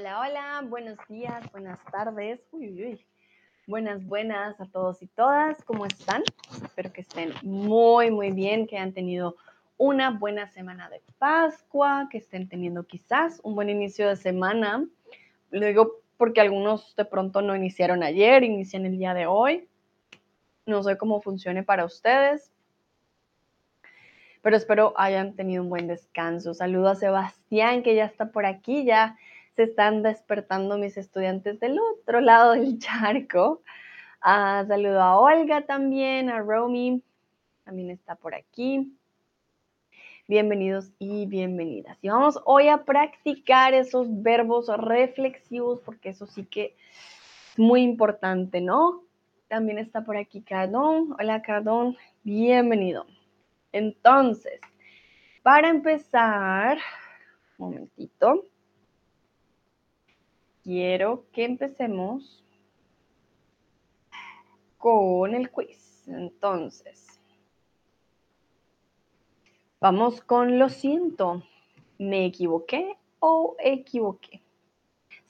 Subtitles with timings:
[0.00, 3.06] Hola, hola, buenos días, buenas tardes, uy, uy,
[3.66, 6.22] buenas, buenas a todos y todas, ¿cómo están?
[6.64, 9.36] Espero que estén muy, muy bien, que hayan tenido
[9.76, 14.86] una buena semana de Pascua, que estén teniendo quizás un buen inicio de semana.
[15.50, 19.68] Lo digo porque algunos de pronto no iniciaron ayer, inician el día de hoy.
[20.64, 22.50] No sé cómo funcione para ustedes,
[24.40, 26.54] pero espero hayan tenido un buen descanso.
[26.54, 29.18] Saludo a Sebastián, que ya está por aquí, ya
[29.56, 33.62] se están despertando mis estudiantes del otro lado del charco.
[34.20, 37.02] Ah, saludo a Olga también, a Romy,
[37.64, 38.96] también está por aquí.
[40.28, 41.98] Bienvenidos y bienvenidas.
[42.02, 46.76] Y vamos hoy a practicar esos verbos reflexivos, porque eso sí que
[47.50, 49.02] es muy importante, ¿no?
[49.48, 51.16] También está por aquí Cardón.
[51.18, 53.06] Hola Cardón, bienvenido.
[53.72, 54.60] Entonces,
[55.42, 56.78] para empezar,
[57.58, 58.44] un momentito
[60.62, 62.44] quiero que empecemos
[64.78, 66.08] con el quiz.
[66.08, 67.20] Entonces,
[69.80, 71.42] vamos con lo siento.
[71.98, 74.42] ¿Me equivoqué o equivoqué?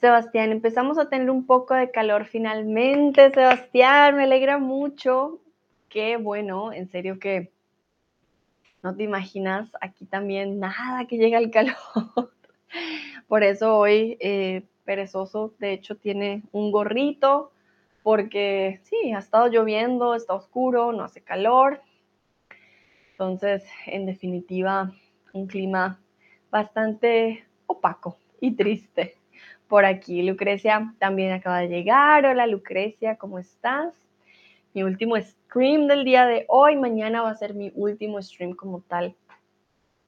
[0.01, 3.31] Sebastián, empezamos a tener un poco de calor finalmente.
[3.33, 5.41] Sebastián, me alegra mucho.
[5.89, 7.53] Qué bueno, en serio que
[8.83, 11.75] no te imaginas aquí también nada que llega el calor.
[13.29, 17.53] Por eso hoy eh, perezoso, de hecho, tiene un gorrito
[18.03, 21.83] porque sí, ha estado lloviendo, está oscuro, no hace calor.
[23.13, 24.93] Entonces, en definitiva,
[25.33, 26.01] un clima
[26.51, 29.17] bastante opaco y triste
[29.69, 30.23] por aquí.
[30.23, 32.27] Lucrecia también acaba de llegar.
[32.27, 33.95] Hola Lucrecia, ¿cómo estás?
[34.75, 36.77] Mi último stream del día de hoy.
[36.77, 39.15] Mañana va a ser mi último stream como tal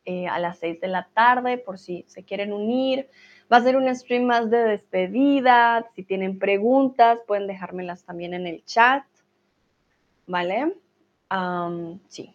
[0.05, 3.09] eh, a las 6 de la tarde por si se quieren unir.
[3.53, 5.87] Va a ser un stream más de despedida.
[5.95, 9.05] Si tienen preguntas, pueden dejármelas también en el chat.
[10.27, 10.75] ¿Vale?
[12.09, 12.35] sí.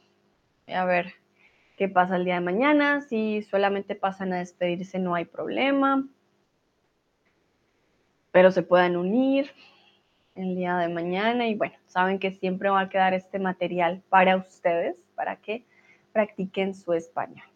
[0.68, 1.14] Voy a ver
[1.78, 3.02] qué pasa el día de mañana.
[3.02, 6.08] Si solamente pasan a despedirse, no hay problema.
[8.32, 9.50] Pero se puedan unir
[10.36, 11.48] el día de mañana.
[11.48, 15.66] Y bueno, saben que siempre va a quedar este material para ustedes, para que
[16.12, 17.47] practiquen su español.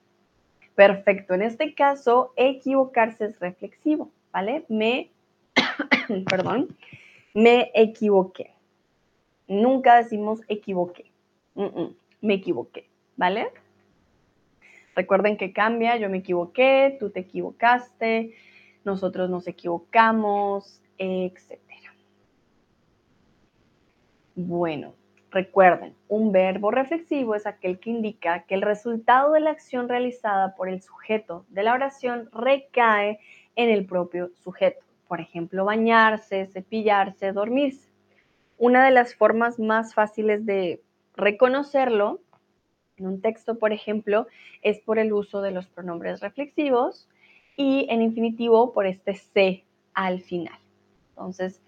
[0.81, 4.65] Perfecto, en este caso, equivocarse es reflexivo, ¿vale?
[4.67, 5.11] Me,
[6.27, 6.75] perdón,
[7.35, 8.55] me equivoqué.
[9.47, 11.11] Nunca decimos equivoqué.
[12.19, 13.49] me equivoqué, ¿vale?
[14.95, 18.33] Recuerden que cambia, yo me equivoqué, tú te equivocaste,
[18.83, 21.59] nosotros nos equivocamos, etc.
[24.33, 24.95] Bueno,
[25.31, 30.55] Recuerden, un verbo reflexivo es aquel que indica que el resultado de la acción realizada
[30.55, 33.17] por el sujeto de la oración recae
[33.55, 34.83] en el propio sujeto.
[35.07, 37.89] Por ejemplo, bañarse, cepillarse, dormirse.
[38.57, 40.83] Una de las formas más fáciles de
[41.15, 42.19] reconocerlo
[42.97, 44.27] en un texto, por ejemplo,
[44.61, 47.07] es por el uso de los pronombres reflexivos
[47.55, 49.63] y en infinitivo por este se
[49.93, 50.59] al final.
[51.11, 51.61] Entonces,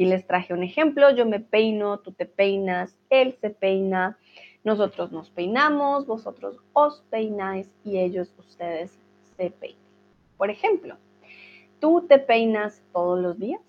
[0.00, 4.16] Aquí les traje un ejemplo, yo me peino, tú te peinas, él se peina,
[4.64, 8.98] nosotros nos peinamos, vosotros os peináis y ellos, ustedes
[9.36, 9.82] se peinan.
[10.38, 10.96] Por ejemplo,
[11.80, 13.60] tú te peinas todos los días.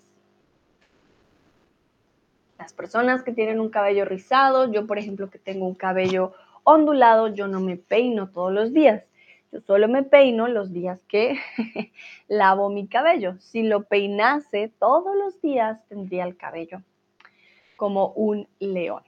[2.58, 6.32] Las personas que tienen un cabello rizado, yo por ejemplo que tengo un cabello
[6.64, 9.04] ondulado, yo no me peino todos los días.
[9.52, 11.38] Yo solo me peino los días que
[12.28, 13.36] lavo mi cabello.
[13.38, 16.82] Si lo peinase todos los días, tendría el cabello
[17.76, 19.02] como un león.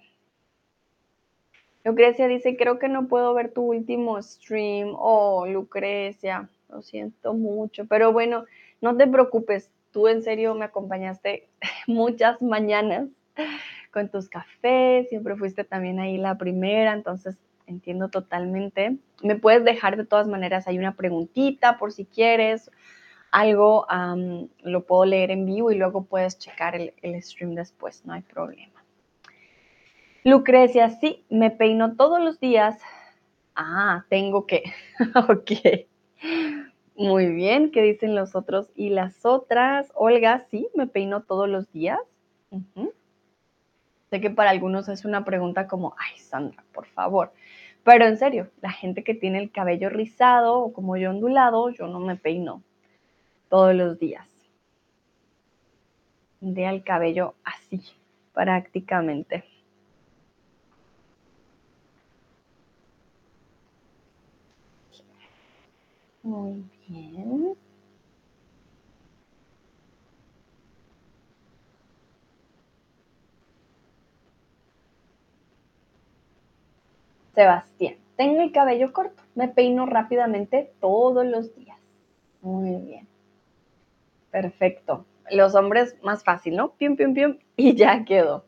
[1.85, 4.95] Lucrecia dice, creo que no puedo ver tu último stream.
[4.97, 7.87] Oh, Lucrecia, lo siento mucho.
[7.87, 8.45] Pero bueno,
[8.81, 9.71] no te preocupes.
[9.93, 11.49] Tú en serio me acompañaste
[11.87, 13.09] muchas mañanas
[13.93, 15.09] con tus cafés.
[15.09, 16.93] Siempre fuiste también ahí la primera.
[16.93, 18.99] Entonces, entiendo totalmente.
[19.23, 22.71] Me puedes dejar de todas maneras hay una preguntita por si quieres,
[23.31, 23.87] algo
[24.63, 28.23] lo puedo leer en vivo y luego puedes checar el, el stream después, no hay
[28.23, 28.85] problema.
[30.25, 32.79] Lucrecia, sí, me peino todos los días.
[33.55, 34.63] Ah, tengo que.
[35.29, 35.87] ok.
[36.97, 39.91] Muy bien, ¿qué dicen los otros y las otras?
[39.95, 41.99] Olga, sí, me peino todos los días.
[44.15, 47.33] Sé que para algunos es una pregunta como, ay, Sandra, por favor.
[47.83, 51.89] Pero en serio, la gente que tiene el cabello rizado o como yo ondulado, yo
[51.89, 52.63] no me peino
[53.49, 54.29] todos los días.
[56.41, 57.83] De el cabello así,
[58.33, 59.43] prácticamente.
[66.23, 67.57] Muy bien.
[77.35, 81.79] Sebastián, tengo el cabello corto, me peino rápidamente todos los días.
[82.43, 83.09] Muy bien.
[84.31, 85.05] Perfecto.
[85.31, 86.73] Los hombres más fácil, ¿no?
[86.73, 88.45] Pium, pium, pium y ya quedó.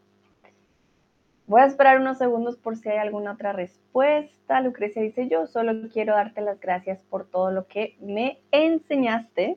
[1.46, 4.60] Voy a esperar unos segundos por si hay alguna otra respuesta.
[4.60, 9.56] Lucrecia dice, yo solo quiero darte las gracias por todo lo que me enseñaste.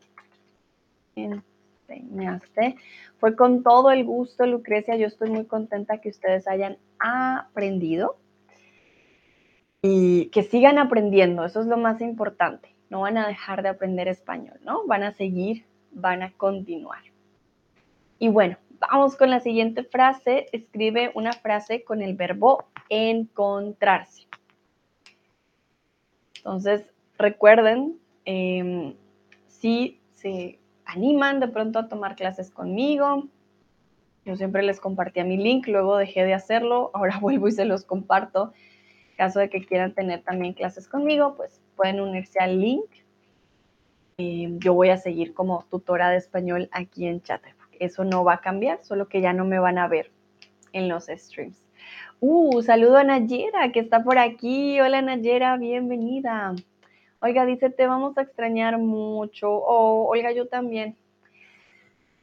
[1.15, 2.75] Enseñaste.
[3.17, 4.95] Fue con todo el gusto, Lucrecia.
[4.97, 8.17] Yo estoy muy contenta que ustedes hayan aprendido
[9.81, 11.45] y que sigan aprendiendo.
[11.45, 12.75] Eso es lo más importante.
[12.89, 14.85] No van a dejar de aprender español, ¿no?
[14.87, 17.03] Van a seguir, van a continuar.
[18.17, 20.47] Y bueno, Vamos con la siguiente frase.
[20.53, 24.27] Escribe una frase con el verbo encontrarse.
[26.37, 26.85] Entonces,
[27.17, 28.95] recuerden, em,
[29.47, 33.27] si se animan de pronto a tomar clases conmigo,
[34.23, 37.83] yo siempre les compartía mi link, luego dejé de hacerlo, ahora vuelvo y se los
[37.83, 38.53] comparto.
[39.19, 42.89] Caso de que quieran tener también clases conmigo, pues pueden unirse al link.
[44.17, 48.33] Em, yo voy a seguir como tutora de español aquí en Chatter eso no va
[48.33, 50.11] a cambiar, solo que ya no me van a ver
[50.73, 51.63] en los streams.
[52.19, 54.79] Uh, saludo a Nayera que está por aquí.
[54.79, 56.53] Hola Nayera, bienvenida.
[57.21, 59.49] Oiga, dice, te vamos a extrañar mucho.
[59.49, 60.95] Oh, oiga, yo también.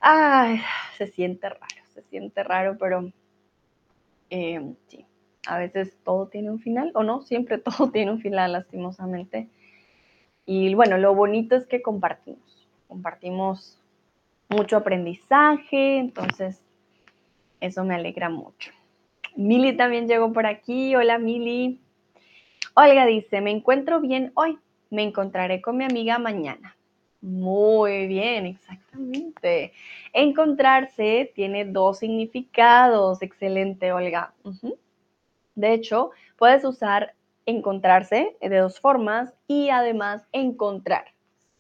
[0.01, 0.61] Ay,
[0.97, 3.11] se siente raro, se siente raro, pero
[4.31, 5.07] eh, sí,
[5.47, 9.49] a veces todo tiene un final, o no, siempre todo tiene un final, lastimosamente.
[10.45, 13.81] Y bueno, lo bonito es que compartimos, compartimos
[14.49, 16.63] mucho aprendizaje, entonces
[17.61, 18.71] eso me alegra mucho.
[19.35, 20.95] Mili también llegó por aquí.
[20.95, 21.81] Hola Mili.
[22.75, 24.59] Olga dice, me encuentro bien hoy,
[24.91, 26.77] me encontraré con mi amiga mañana.
[27.21, 29.73] Muy bien, exactamente.
[30.13, 33.23] Encontrarse tiene dos significados.
[33.23, 34.33] Excelente, Olga.
[35.57, 37.15] De hecho, puedes usar
[37.47, 41.07] encontrarse de dos formas y además encontrar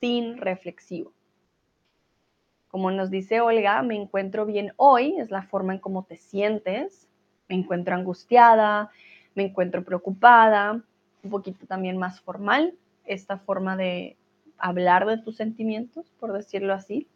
[0.00, 1.12] sin reflexivo.
[2.69, 7.08] Como nos dice Olga, me encuentro bien hoy, es la forma en cómo te sientes.
[7.48, 8.90] Me encuentro angustiada,
[9.34, 10.82] me encuentro preocupada,
[11.22, 12.75] un poquito también más formal,
[13.06, 14.16] esta forma de
[14.58, 17.08] hablar de tus sentimientos, por decirlo así.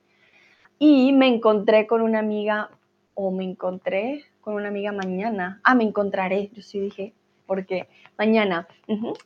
[0.79, 2.71] Y me encontré con una amiga,
[3.15, 5.61] o me encontré con una amiga mañana.
[5.65, 7.15] Ah, me encontraré, yo sí dije,
[7.47, 8.69] porque mañana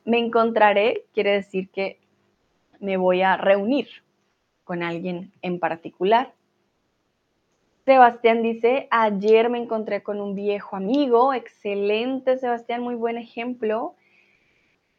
[0.05, 2.01] me encontraré quiere decir que
[2.81, 3.89] me voy a reunir
[4.65, 6.33] con alguien en particular.
[7.85, 13.95] Sebastián dice, ayer me encontré con un viejo amigo, excelente Sebastián, muy buen ejemplo.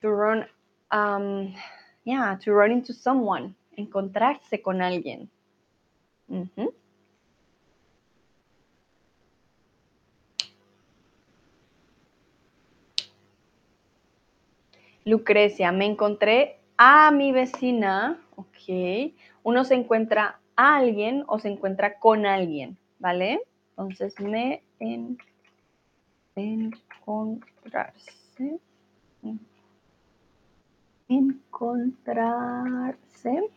[0.01, 0.45] To run,
[0.91, 1.55] um,
[2.03, 5.31] yeah, to run into someone, encontrarse con alguien.
[15.07, 19.13] Lucrecia, me encontré a mi vecina, ok,
[19.43, 23.39] uno se encuentra a alguien o se encuentra con alguien, ¿vale?
[23.77, 25.19] Entonces, me en,
[26.35, 28.59] encontrarse.
[31.07, 33.51] Encontrarse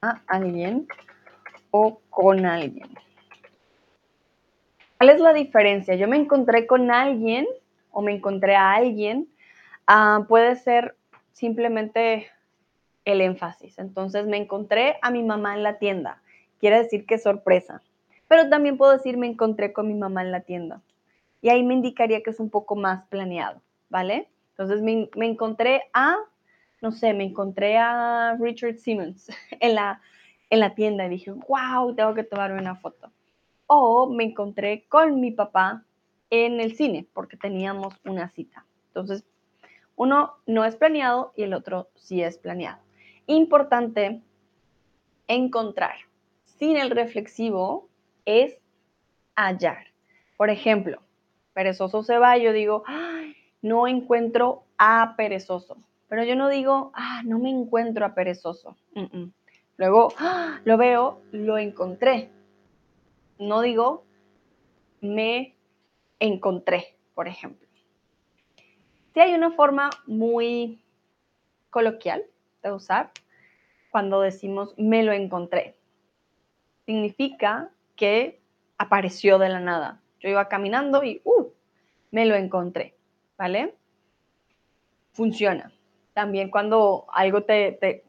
[0.00, 0.88] a alguien
[1.70, 2.88] o con alguien.
[4.96, 5.94] ¿Cuál es la diferencia?
[5.94, 7.46] Yo me encontré con alguien
[7.90, 9.28] o me encontré a alguien.
[9.90, 10.96] Ah, puede ser
[11.32, 12.26] simplemente
[13.06, 13.78] el énfasis.
[13.78, 16.20] Entonces me encontré a mi mamá en la tienda.
[16.60, 17.80] Quiere decir que sorpresa.
[18.28, 20.82] Pero también puedo decir me encontré con mi mamá en la tienda.
[21.40, 24.28] Y ahí me indicaría que es un poco más planeado, ¿vale?
[24.50, 26.18] Entonces me, encontré a,
[26.82, 30.02] no sé, me encontré a Richard Simmons en la,
[30.50, 33.10] en la tienda y dije, wow, tengo que tomarme una foto.
[33.66, 35.82] O me encontré con mi papá
[36.28, 38.66] en el cine porque teníamos una cita.
[38.88, 39.24] Entonces,
[39.98, 42.80] uno no es planeado y el otro sí es planeado
[43.28, 44.22] importante
[45.28, 45.96] encontrar
[46.44, 47.88] sin el reflexivo
[48.24, 48.58] es
[49.36, 49.86] hallar.
[50.36, 51.00] Por ejemplo,
[51.52, 52.82] perezoso se va, yo digo,
[53.62, 55.76] no encuentro a perezoso.
[56.08, 58.76] Pero yo no digo, ah, no me encuentro a perezoso.
[59.76, 60.12] Luego
[60.64, 62.30] lo veo, lo encontré.
[63.38, 64.04] No digo,
[65.00, 65.54] me
[66.18, 67.67] encontré, por ejemplo.
[69.20, 70.80] Hay una forma muy
[71.70, 72.24] coloquial
[72.62, 73.10] de usar
[73.90, 75.76] cuando decimos me lo encontré.
[76.86, 78.40] Significa que
[78.76, 80.00] apareció de la nada.
[80.20, 81.48] Yo iba caminando y uh,
[82.10, 82.94] me lo encontré,
[83.36, 83.74] ¿vale?
[85.12, 85.72] Funciona.
[86.14, 88.04] También cuando algo te, te,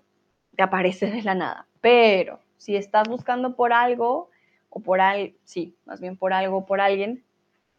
[0.61, 1.67] aparece de la nada.
[1.81, 4.29] Pero si estás buscando por algo
[4.69, 7.23] o por algo, sí, más bien por algo o por alguien,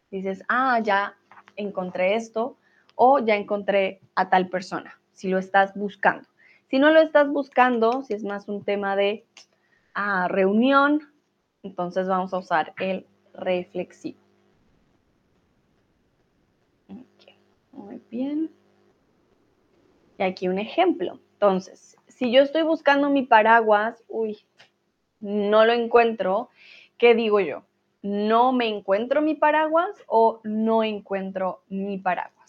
[0.09, 1.15] dices, ah, ya
[1.55, 2.57] encontré esto
[3.03, 6.27] o ya encontré a tal persona, si lo estás buscando.
[6.69, 9.25] Si no lo estás buscando, si es más un tema de
[9.95, 11.11] ah, reunión,
[11.63, 14.19] entonces vamos a usar el reflexivo.
[17.71, 18.51] Muy bien.
[20.19, 21.19] Y aquí un ejemplo.
[21.33, 24.37] Entonces, si yo estoy buscando mi paraguas, uy,
[25.21, 26.49] no lo encuentro,
[26.99, 27.63] ¿qué digo yo?
[28.03, 32.40] ¿No me encuentro mi paraguas o no encuentro mi paraguas?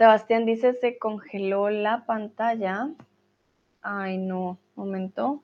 [0.00, 2.88] Sebastián dice, se congeló la pantalla.
[3.82, 5.42] Ay, no, momento.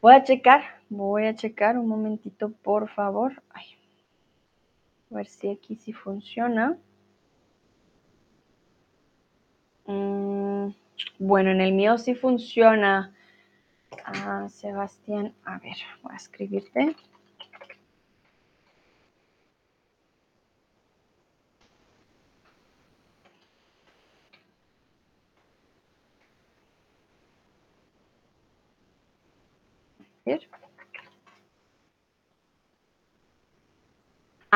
[0.00, 3.40] Voy a checar, voy a checar un momentito, por favor.
[3.54, 6.76] a ver si aquí sí funciona.
[9.86, 10.70] Mm,
[11.20, 13.14] bueno, en el mío sí funciona.
[14.04, 16.96] Ah, Sebastián, a ver, voy a escribirte.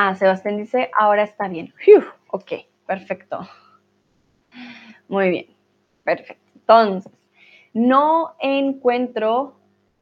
[0.03, 1.75] Ah, Sebastián dice, ahora está bien.
[2.31, 2.53] ok,
[2.87, 3.47] perfecto.
[5.07, 5.45] Muy bien,
[6.03, 6.51] perfecto.
[6.55, 7.13] Entonces,
[7.71, 9.59] no encuentro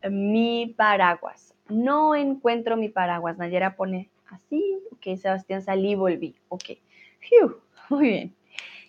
[0.10, 1.54] mi paraguas.
[1.68, 3.38] No encuentro mi paraguas.
[3.38, 4.82] Nayera pone así.
[4.94, 6.34] Ok, Sebastián salí, volví.
[6.48, 6.70] Ok.
[7.90, 8.36] muy bien.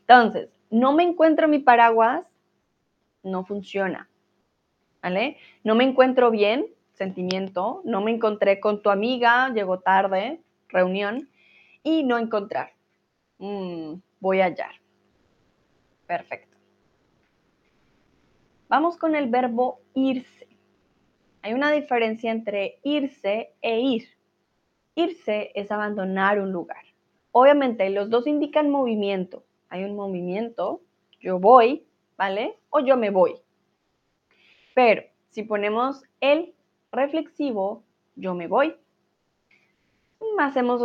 [0.03, 2.25] Entonces, no me encuentro mi paraguas.
[3.25, 4.09] No funciona.
[5.03, 5.39] ¿Vale?
[5.65, 6.69] No me encuentro bien.
[6.93, 7.83] Sentimiento.
[7.85, 9.53] No me encontré con tu amiga.
[9.53, 10.41] Llegó tarde.
[10.73, 11.29] Reunión.
[11.83, 12.73] Y no encontrar.
[13.39, 14.75] Mm, voy a hallar.
[16.07, 16.57] Perfecto.
[18.69, 20.47] Vamos con el verbo irse.
[21.43, 24.09] Hay una diferencia entre irse e ir.
[24.95, 26.85] Irse es abandonar un lugar.
[27.33, 29.45] Obviamente los dos indican movimiento.
[29.71, 30.83] Hay un movimiento,
[31.21, 31.87] yo voy,
[32.17, 32.59] ¿vale?
[32.69, 33.37] O yo me voy.
[34.75, 36.55] Pero si ponemos el
[36.93, 37.85] reflexivo,
[38.17, 38.75] yo me voy,
[40.41, 40.83] hacemos,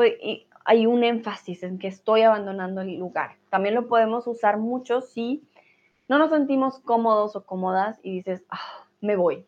[0.66, 3.38] hay un énfasis en que estoy abandonando el lugar.
[3.50, 5.44] También lo podemos usar mucho si
[6.08, 9.46] no nos sentimos cómodos o cómodas y dices, ah, me voy.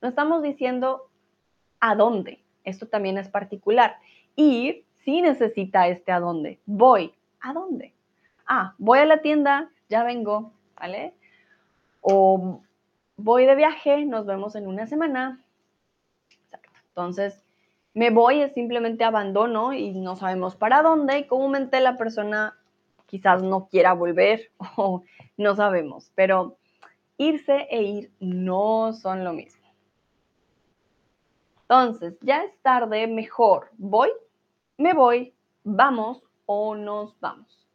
[0.00, 1.08] No estamos diciendo
[1.80, 2.42] a dónde.
[2.64, 3.96] Esto también es particular.
[4.34, 6.60] Ir sí necesita este a dónde.
[6.66, 7.14] Voy.
[7.40, 7.94] ¿A dónde?
[8.46, 11.14] Ah, voy a la tienda, ya vengo, ¿vale?
[12.00, 12.60] O
[13.16, 15.44] voy de viaje, nos vemos en una semana.
[16.44, 16.70] Exacto.
[16.88, 17.45] Entonces,
[17.96, 22.54] me voy es simplemente abandono y no sabemos para dónde y comúnmente la persona
[23.06, 25.02] quizás no quiera volver o
[25.38, 26.58] no sabemos, pero
[27.16, 29.64] irse e ir no son lo mismo.
[31.62, 34.10] Entonces, ya es tarde, mejor voy,
[34.76, 35.32] me voy,
[35.64, 37.66] vamos o nos vamos.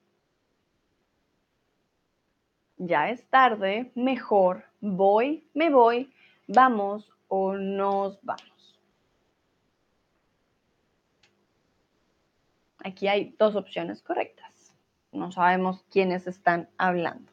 [2.78, 6.14] Ya es tarde, mejor voy, me voy,
[6.48, 8.51] vamos o nos vamos.
[12.84, 14.76] Aquí hay dos opciones correctas.
[15.12, 17.32] No sabemos quiénes están hablando.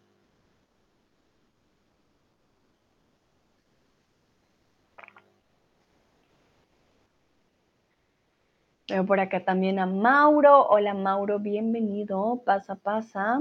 [8.89, 10.67] Veo por acá también a Mauro.
[10.69, 12.43] Hola Mauro, bienvenido.
[12.45, 13.41] Pasa, pasa.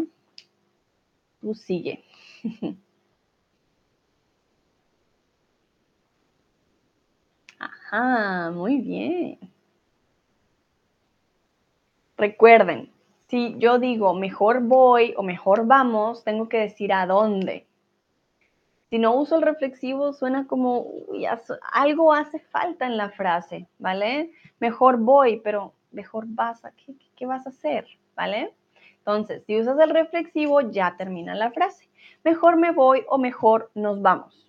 [1.41, 2.03] Tú sigue.
[7.59, 9.39] Ajá, muy bien.
[12.17, 12.91] Recuerden,
[13.27, 17.67] si yo digo mejor voy o mejor vamos, tengo que decir a dónde.
[18.89, 20.87] Si no uso el reflexivo, suena como
[21.71, 24.31] algo hace falta en la frase, ¿vale?
[24.59, 27.85] Mejor voy, pero mejor vas a, ¿qué, qué vas a hacer?
[28.15, 28.53] ¿Vale?
[28.97, 31.87] Entonces, si usas el reflexivo, ya termina la frase.
[32.23, 34.47] Mejor me voy o mejor nos vamos.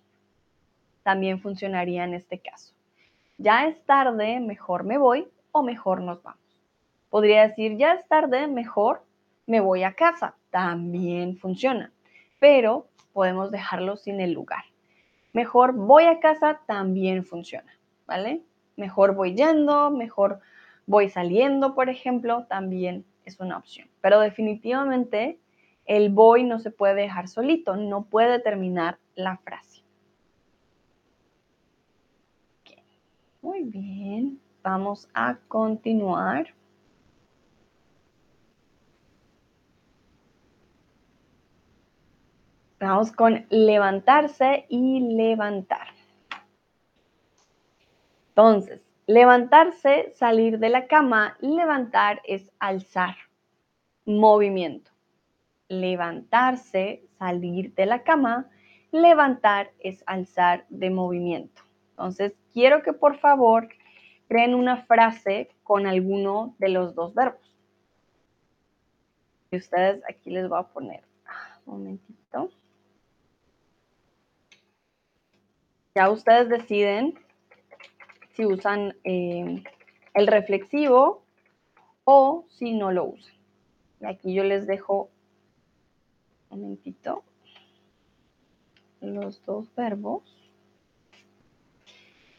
[1.03, 2.73] También funcionaría en este caso.
[3.37, 6.48] Ya es tarde, mejor me voy o mejor nos vamos.
[7.09, 9.03] Podría decir, ya es tarde, mejor
[9.45, 10.35] me voy a casa.
[10.51, 11.91] También funciona.
[12.39, 14.63] Pero podemos dejarlo sin el lugar.
[15.33, 17.71] Mejor voy a casa también funciona,
[18.07, 18.41] ¿vale?
[18.77, 20.39] Mejor voy yendo, mejor
[20.85, 23.87] voy saliendo, por ejemplo, también es una opción.
[24.01, 25.39] Pero definitivamente
[25.85, 29.83] el voy no se puede dejar solito, no puede terminar la frase.
[33.41, 36.53] Muy bien, vamos a continuar.
[42.79, 45.87] Vamos con levantarse y levantar.
[48.29, 53.17] Entonces, levantarse, salir de la cama, levantar es alzar,
[54.05, 54.91] movimiento.
[55.67, 58.49] Levantarse, salir de la cama.
[58.91, 61.61] Levantar es alzar de movimiento.
[61.91, 63.67] Entonces, quiero que por favor
[64.29, 67.57] creen una frase con alguno de los dos verbos.
[69.51, 72.51] Y ustedes aquí les voy a poner, ah, un momentito.
[75.95, 77.19] Ya ustedes deciden
[78.33, 79.63] si usan eh,
[80.13, 81.23] el reflexivo
[82.03, 83.35] o si no lo usan.
[84.01, 85.09] Y aquí yo les dejo
[86.49, 87.23] un momentito
[89.01, 90.23] los dos verbos.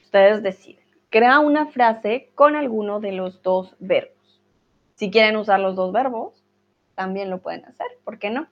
[0.02, 0.85] Ustedes deciden.
[1.11, 4.40] Crea una frase con alguno de los dos verbos.
[4.95, 6.45] Si quieren usar los dos verbos,
[6.95, 7.87] también lo pueden hacer.
[8.04, 8.47] ¿Por qué no?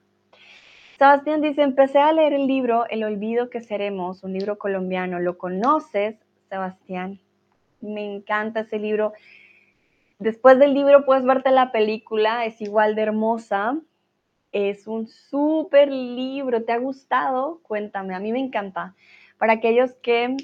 [0.99, 5.17] Sebastián dice, empecé a leer el libro El olvido que seremos, un libro colombiano.
[5.19, 6.17] ¿Lo conoces,
[6.49, 7.21] Sebastián?
[7.79, 9.13] Me encanta ese libro.
[10.17, 13.79] Después del libro puedes verte la película, es igual de hermosa.
[14.51, 16.65] Es un súper libro.
[16.65, 17.61] ¿Te ha gustado?
[17.63, 18.93] Cuéntame, a mí me encanta.
[19.37, 20.35] Para aquellos que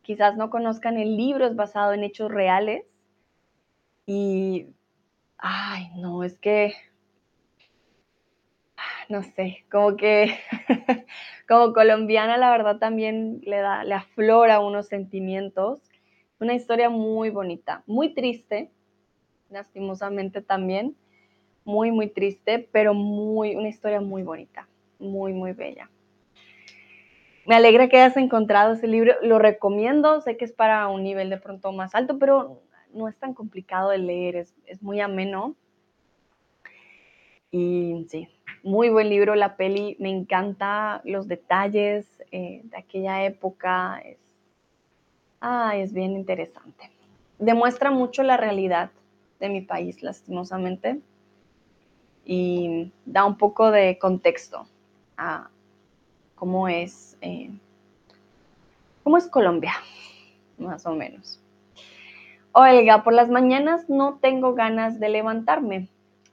[0.00, 2.86] quizás no conozcan, el libro es basado en hechos reales.
[4.06, 4.68] Y,
[5.36, 6.72] ay, no, es que,
[9.08, 10.34] no sé, como que,
[11.48, 15.80] como colombiana, la verdad también le da, le aflora unos sentimientos.
[16.38, 18.70] Una historia muy bonita, muy triste,
[19.50, 20.94] lastimosamente también,
[21.64, 25.90] muy, muy triste, pero muy, una historia muy bonita, muy, muy bella.
[27.46, 31.30] Me alegra que hayas encontrado ese libro, lo recomiendo, sé que es para un nivel
[31.30, 32.60] de pronto más alto, pero
[32.92, 35.54] no es tan complicado de leer, es, muy ameno.
[37.52, 38.28] Y sí,
[38.66, 44.18] muy buen libro, la peli, me encanta los detalles eh, de aquella época, es,
[45.74, 46.90] es bien interesante.
[47.38, 48.90] Demuestra mucho la realidad
[49.38, 51.00] de mi país, lastimosamente,
[52.24, 54.66] y da un poco de contexto
[55.16, 55.48] a
[56.34, 57.50] cómo es, eh,
[59.04, 59.74] cómo es Colombia,
[60.58, 61.40] más o menos.
[62.50, 65.88] Olga, por las mañanas no tengo ganas de levantarme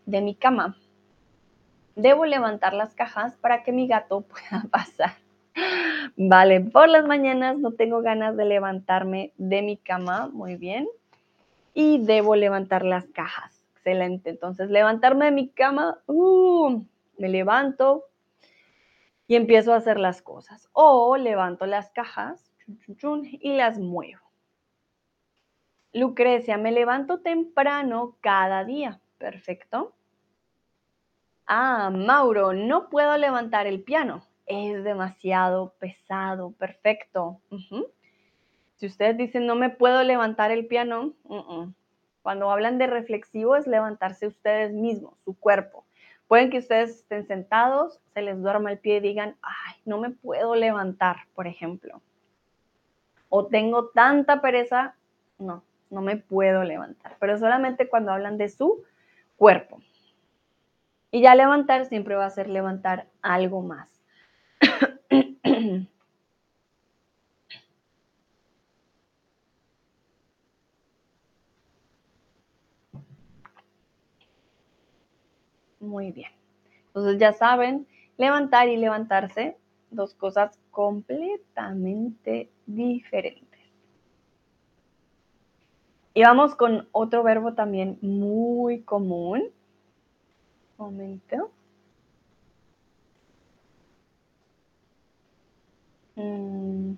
[0.08, 0.76] de mi cama.
[1.96, 5.14] Debo levantar las cajas para que mi gato pueda pasar.
[6.16, 10.30] Vale, por las mañanas no tengo ganas de levantarme de mi cama.
[10.34, 10.88] Muy bien
[11.74, 13.66] y debo levantar las cajas.
[13.76, 14.30] Excelente.
[14.30, 16.84] Entonces, levantarme de mi cama, uh,
[17.18, 18.06] me levanto
[19.28, 20.70] y empiezo a hacer las cosas.
[20.74, 22.52] O levanto las cajas
[23.42, 24.22] y las muevo.
[25.92, 29.00] Lucrecia, me levanto temprano cada día.
[29.18, 29.94] Perfecto.
[31.46, 34.24] Ah, Mauro, no puedo levantar el piano.
[34.46, 36.52] Es demasiado pesado.
[36.52, 37.40] Perfecto.
[38.76, 41.14] Si ustedes dicen no me puedo levantar el piano,
[42.22, 45.86] cuando hablan de reflexivo es levantarse ustedes mismos, su cuerpo.
[46.28, 50.10] Pueden que ustedes estén sentados, se les duerma el pie y digan, ay, no me
[50.10, 52.02] puedo levantar, por ejemplo.
[53.30, 54.96] O tengo tanta pereza,
[55.38, 57.18] no, no me puedo levantar.
[57.20, 58.84] Pero solamente cuando hablan de su
[59.38, 59.82] cuerpo.
[61.14, 63.88] Y ya levantar siempre va a ser levantar algo más.
[75.80, 76.32] Muy bien.
[76.88, 77.86] Entonces ya saben,
[78.18, 79.56] levantar y levantarse,
[79.92, 83.60] dos cosas completamente diferentes.
[86.16, 89.44] Y vamos con otro verbo también muy común.
[90.78, 91.52] Momento.
[96.16, 96.94] Mm.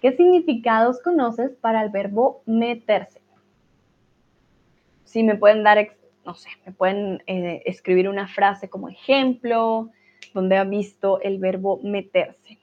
[0.00, 3.24] ¿Qué significados conoces para el verbo meterse?
[5.14, 9.90] si me pueden dar, no sé, me pueden eh, escribir una frase como ejemplo,
[10.34, 12.58] donde ha visto el verbo meterse.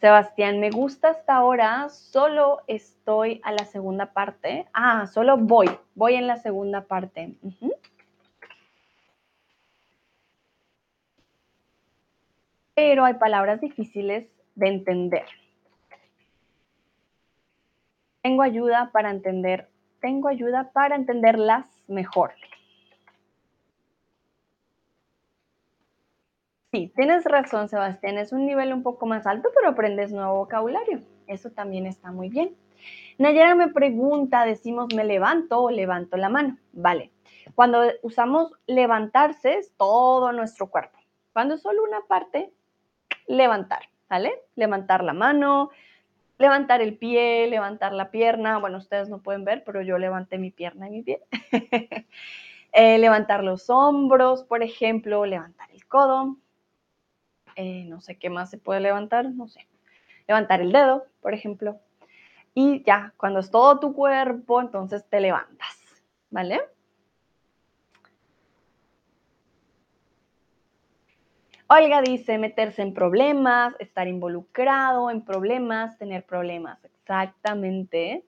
[0.00, 4.66] Sebastián, me gusta hasta ahora, solo estoy a la segunda parte.
[4.72, 7.36] Ah, solo voy, voy en la segunda parte
[12.80, 15.26] pero hay palabras difíciles de entender.
[18.22, 19.68] Tengo ayuda para entender,
[20.00, 22.32] tengo ayuda para entenderlas mejor.
[26.72, 31.02] Sí, tienes razón, Sebastián, es un nivel un poco más alto, pero aprendes nuevo vocabulario.
[31.26, 32.56] Eso también está muy bien.
[33.18, 36.58] Nayara me pregunta, decimos me levanto o levanto la mano.
[36.72, 37.10] Vale.
[37.54, 40.98] Cuando usamos levantarse es todo nuestro cuerpo.
[41.32, 42.52] Cuando es solo una parte,
[43.26, 43.90] levantar.
[44.10, 44.42] ¿vale?
[44.56, 45.70] Levantar la mano,
[46.36, 48.58] levantar el pie, levantar la pierna.
[48.58, 51.22] Bueno, ustedes no pueden ver, pero yo levanté mi pierna y mi pie.
[52.72, 56.36] Eh, levantar los hombros, por ejemplo, levantar el codo.
[57.62, 59.66] Eh, no sé qué más se puede levantar, no sé.
[60.26, 61.78] Levantar el dedo, por ejemplo.
[62.54, 65.76] Y ya, cuando es todo tu cuerpo, entonces te levantas,
[66.30, 66.62] ¿vale?
[71.68, 76.82] Olga dice meterse en problemas, estar involucrado en problemas, tener problemas.
[76.82, 78.24] Exactamente.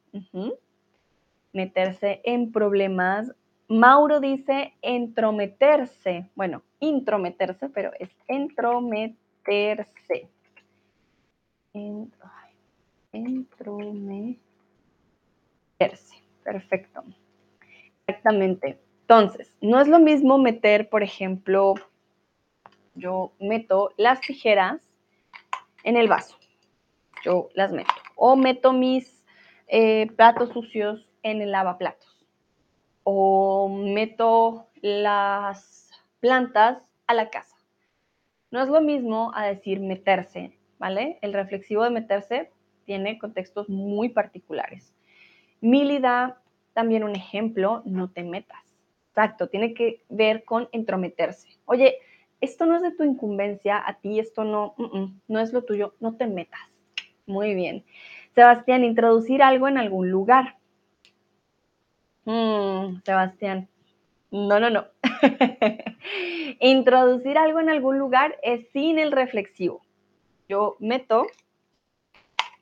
[1.54, 3.32] Meterse en problemas.
[3.66, 6.28] Mauro dice entrometerse.
[6.34, 9.21] Bueno, intrometerse, pero es entrometerse.
[13.12, 14.42] Entrometerse.
[16.44, 17.04] Perfecto.
[18.06, 18.80] Exactamente.
[19.02, 21.74] Entonces, no es lo mismo meter, por ejemplo,
[22.94, 24.80] yo meto las tijeras
[25.84, 26.36] en el vaso.
[27.24, 27.92] Yo las meto.
[28.16, 29.24] O meto mis
[29.68, 32.26] eh, platos sucios en el lavaplatos.
[33.04, 37.51] O meto las plantas a la casa.
[38.52, 41.18] No es lo mismo a decir meterse, ¿vale?
[41.22, 42.50] El reflexivo de meterse
[42.84, 44.94] tiene contextos muy particulares.
[45.62, 46.40] Mili da
[46.74, 48.60] también un ejemplo, no te metas.
[49.08, 51.48] Exacto, tiene que ver con entrometerse.
[51.64, 51.96] Oye,
[52.42, 54.74] esto no es de tu incumbencia, a ti esto no,
[55.28, 56.60] no es lo tuyo, no te metas.
[57.26, 57.84] Muy bien.
[58.34, 60.56] Sebastián, introducir algo en algún lugar.
[62.24, 63.68] Mm, Sebastián,
[64.32, 64.86] no, no, no.
[66.60, 69.82] introducir algo en algún lugar es sin el reflexivo.
[70.48, 71.26] Yo meto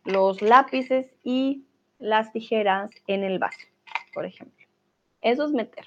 [0.04, 1.64] los lápices y
[1.98, 3.68] las tijeras en el vaso,
[4.12, 4.66] por ejemplo.
[5.22, 5.85] Eso es meter.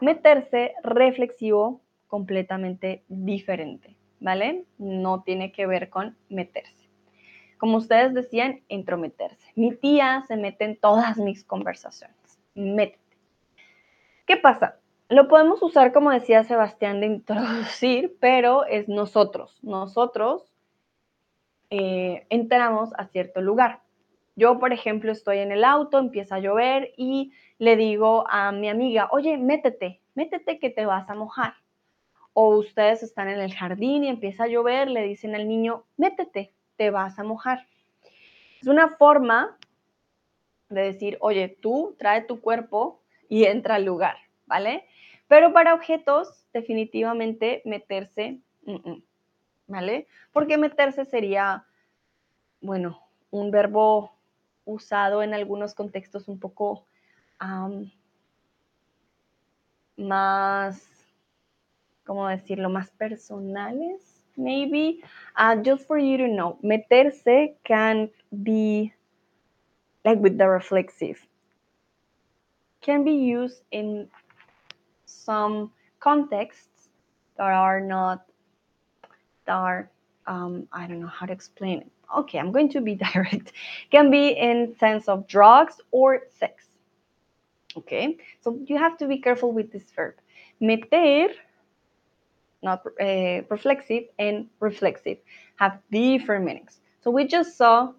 [0.00, 4.66] Meterse reflexivo completamente diferente, ¿vale?
[4.78, 6.88] No tiene que ver con meterse.
[7.58, 9.50] Como ustedes decían, entrometerse.
[9.56, 12.16] Mi tía se mete en todas mis conversaciones.
[12.54, 13.00] Métete.
[14.26, 14.81] ¿Qué pasa?
[15.12, 19.58] Lo podemos usar, como decía Sebastián, de introducir, pero es nosotros.
[19.62, 20.50] Nosotros
[21.68, 23.82] eh, entramos a cierto lugar.
[24.36, 28.70] Yo, por ejemplo, estoy en el auto, empieza a llover y le digo a mi
[28.70, 31.56] amiga, oye, métete, métete que te vas a mojar
[32.32, 36.54] o ustedes están en el jardín y empieza a llover, le dicen al niño, métete,
[36.76, 37.66] te vas a mojar.
[38.62, 39.58] Es una forma
[40.70, 44.16] de decir, oye, tú trae tu cuerpo y entra al lugar,
[45.28, 48.40] Pero para objetos, definitivamente meterse,
[49.66, 50.06] ¿vale?
[50.32, 51.64] Porque meterse sería,
[52.60, 54.12] bueno, un verbo
[54.64, 56.86] usado en algunos contextos un poco
[59.96, 60.92] más
[62.04, 65.00] ¿cómo decirlo?, más personales, maybe.
[65.36, 68.10] Uh, just for you to know, meterse can
[68.42, 68.92] be
[70.04, 71.26] like with the reflexive,
[72.80, 74.10] can be used in
[75.24, 76.88] some contexts
[77.36, 78.26] that are not,
[79.46, 79.90] that are,
[80.26, 81.90] um, I don't know how to explain it.
[82.18, 83.52] Okay, I'm going to be direct.
[83.90, 86.66] Can be in sense of drugs or sex.
[87.76, 90.14] Okay, so you have to be careful with this verb.
[90.60, 91.28] Meter
[92.62, 95.18] not uh, reflexive, and reflexive
[95.56, 96.80] have different meanings.
[97.02, 97.92] So we just saw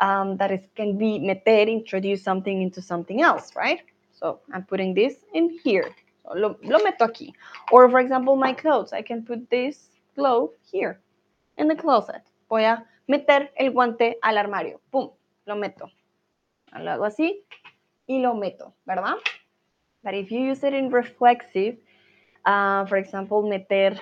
[0.00, 3.80] um, that it can be meter, introduce something into something else, right?
[4.12, 5.94] So I'm putting this in here.
[6.34, 7.32] Lo, lo meto aquí.
[7.70, 8.92] Or for example, my clothes.
[8.92, 11.00] I can put this glove here
[11.58, 12.22] in the closet.
[12.48, 14.80] Voy a meter el guante al armario.
[14.90, 15.10] Pum,
[15.46, 15.90] lo meto.
[16.78, 17.44] Lo hago así
[18.06, 19.16] y lo meto, ¿verdad?
[20.02, 21.76] But if you use it in reflexive,
[22.44, 24.00] uh, for example, meter,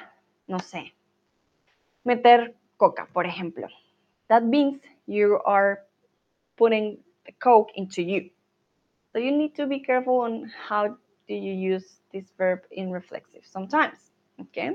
[0.49, 0.93] no sé,
[2.05, 3.69] meter coca, por ejemplo.
[4.29, 5.81] That means you are
[6.57, 8.31] putting the coke into you.
[9.13, 10.97] So you need to be careful on how
[11.31, 14.11] do you use this verb in reflexive sometimes.
[14.41, 14.73] Okay.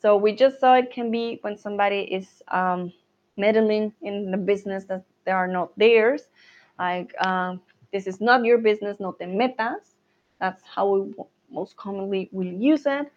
[0.00, 2.92] So we just saw it can be when somebody is um,
[3.36, 6.22] meddling in the business that they are not theirs.
[6.78, 7.60] Like um,
[7.92, 9.96] this is not your business, no te metas.
[10.40, 11.14] That's how we
[11.50, 13.10] most commonly will use it.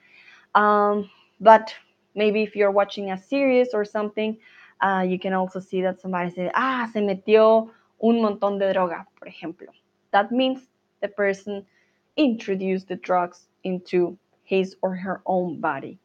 [0.55, 1.07] Um,
[1.39, 1.71] but
[2.15, 4.37] maybe if you're watching a series or something,
[4.81, 7.69] uh, you can also see that somebody said, ah, se metió
[8.01, 9.67] un montón de droga, por ejemplo.
[10.09, 10.61] That means
[11.01, 11.63] the person
[12.17, 15.97] introduced the drugs into his or her own body.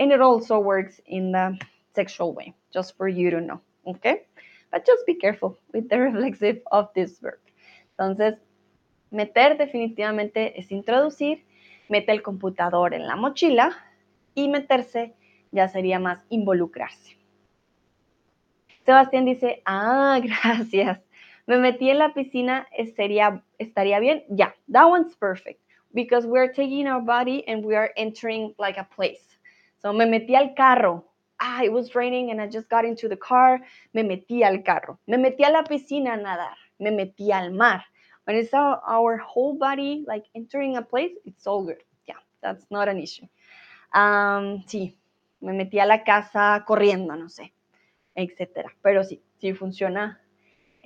[0.00, 1.58] And it also works in the
[1.94, 4.22] sexual way, just for you to know, okay?
[4.70, 7.38] But just be careful with the reflexive of this verb.
[7.98, 8.38] Entonces,
[9.10, 11.44] meter definitivamente es introducir
[11.88, 13.76] mete el computador en la mochila
[14.34, 15.14] y meterse
[15.52, 17.16] ya sería más involucrarse.
[18.84, 21.00] Sebastián dice, ah, gracias.
[21.46, 24.24] Me metí en la piscina, estaría bien.
[24.34, 25.60] Yeah, that one's perfect
[25.92, 29.38] because we're taking our body and we are entering like a place.
[29.82, 31.04] So me metí al carro.
[31.40, 33.60] Ah, it was raining and I just got into the car.
[33.92, 34.98] Me metí al carro.
[35.06, 36.56] Me metí a la piscina a nadar.
[36.80, 37.84] Me metí al mar.
[38.24, 41.82] When it's our, our whole body like entering a place, it's all good.
[42.08, 43.26] Yeah, that's not an issue.
[43.92, 44.96] Um, sí,
[45.42, 47.52] me metí a la casa corriendo, no sé,
[48.14, 48.70] etcétera.
[48.82, 50.18] Pero sí, sí funciona.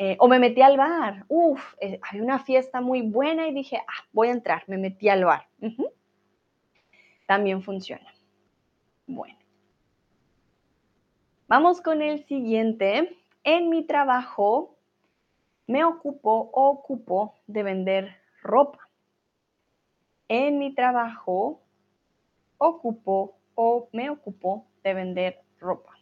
[0.00, 1.24] Eh, o me metí al bar.
[1.28, 4.62] Uf, eh, había una fiesta muy buena y dije, ah, voy a entrar.
[4.68, 5.48] Me metí al bar.
[7.26, 8.10] También funciona.
[9.06, 9.36] Bueno.
[11.48, 13.16] Vamos con el siguiente.
[13.42, 14.78] En mi trabajo
[15.66, 18.88] me ocupo o ocupo de vender ropa.
[20.28, 21.60] En mi trabajo
[22.58, 25.98] ocupo o me ocupo de vender ropa.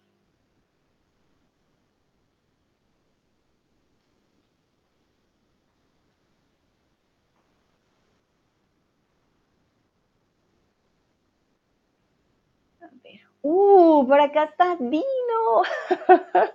[12.83, 13.21] A ver.
[13.49, 15.63] Uh, por acá está Dino.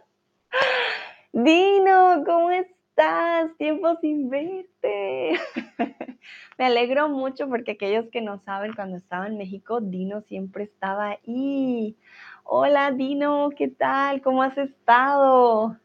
[1.31, 3.55] Dino, ¿cómo estás?
[3.57, 5.39] Tiempo sin verte.
[6.57, 11.11] Me alegro mucho porque aquellos que no saben, cuando estaba en México, Dino siempre estaba
[11.11, 11.95] ahí.
[12.43, 14.21] Hola Dino, ¿qué tal?
[14.21, 15.79] ¿Cómo has estado?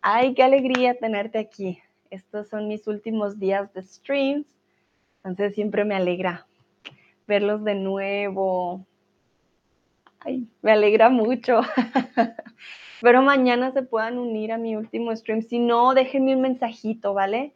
[0.00, 1.78] Ay, qué alegría tenerte aquí.
[2.08, 4.46] Estos son mis últimos días de streams,
[5.24, 6.46] entonces siempre me alegra
[7.26, 8.86] verlos de nuevo.
[10.20, 11.60] Ay, me alegra mucho.
[12.96, 15.40] Espero mañana se puedan unir a mi último stream.
[15.40, 17.54] Si no, déjenme un mensajito, ¿vale?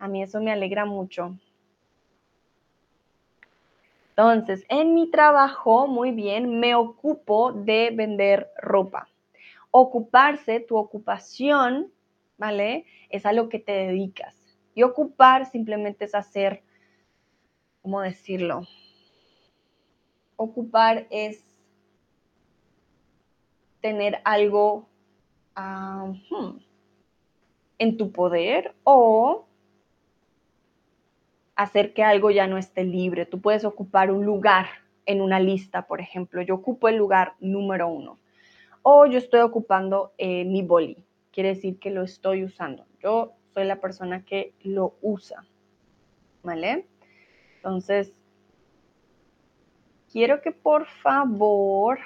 [0.00, 1.36] A mí eso me alegra mucho.
[4.10, 9.08] Entonces, en mi trabajo, muy bien, me ocupo de vender ropa.
[9.70, 11.92] Ocuparse, tu ocupación,
[12.36, 12.86] ¿vale?
[13.08, 14.34] Es a lo que te dedicas.
[14.74, 16.64] Y ocupar simplemente es hacer,
[17.82, 18.62] ¿cómo decirlo?
[20.36, 21.49] Ocupar es
[23.80, 24.88] tener algo
[25.56, 26.58] ah, hmm,
[27.78, 29.46] en tu poder o
[31.56, 33.26] hacer que algo ya no esté libre.
[33.26, 34.66] Tú puedes ocupar un lugar
[35.06, 36.42] en una lista, por ejemplo.
[36.42, 38.18] Yo ocupo el lugar número uno.
[38.82, 41.04] O yo estoy ocupando eh, mi boli.
[41.32, 42.86] Quiere decir que lo estoy usando.
[43.02, 45.44] Yo soy la persona que lo usa.
[46.42, 46.86] ¿Vale?
[47.56, 48.12] Entonces,
[50.10, 51.98] quiero que por favor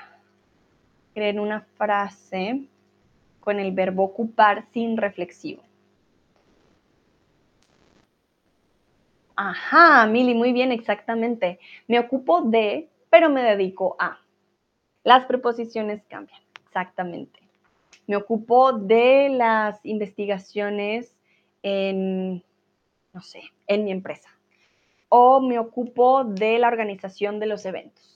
[1.14, 2.64] creen una frase
[3.40, 5.62] con el verbo ocupar sin reflexivo.
[9.37, 11.59] Ajá, Mili, muy bien, exactamente.
[11.88, 14.18] Me ocupo de, pero me dedico a.
[15.03, 17.40] Las preposiciones cambian, exactamente.
[18.07, 21.14] Me ocupo de las investigaciones
[21.62, 22.42] en,
[23.12, 24.31] no sé, en mi empresa.
[25.09, 28.13] O me ocupo de la organización de los eventos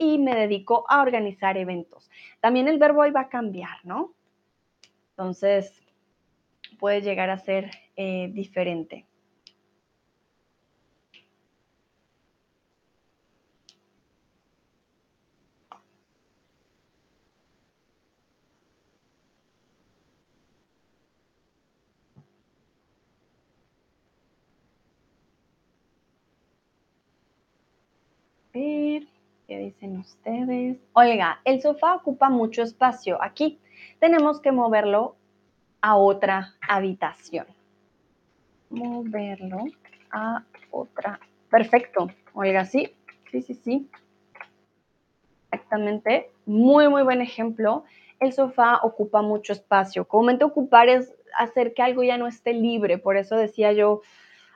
[0.00, 2.10] y me dedico a organizar eventos.
[2.40, 4.14] También el verbo hoy va a cambiar, ¿no?
[5.10, 5.82] Entonces,
[6.78, 9.04] puede llegar a ser eh, diferente.
[29.50, 30.78] ¿Qué dicen ustedes?
[30.92, 33.20] Olga, el sofá ocupa mucho espacio.
[33.20, 33.58] Aquí
[33.98, 35.16] tenemos que moverlo
[35.80, 37.48] a otra habitación.
[38.68, 39.64] Moverlo
[40.12, 41.18] a otra.
[41.50, 42.12] Perfecto.
[42.32, 42.94] Olga, sí.
[43.32, 43.90] Sí, sí, sí.
[45.50, 46.30] Exactamente.
[46.46, 47.82] Muy, muy buen ejemplo.
[48.20, 50.06] El sofá ocupa mucho espacio.
[50.06, 52.98] Comúnmente ocupar es hacer que algo ya no esté libre.
[52.98, 54.02] Por eso decía yo,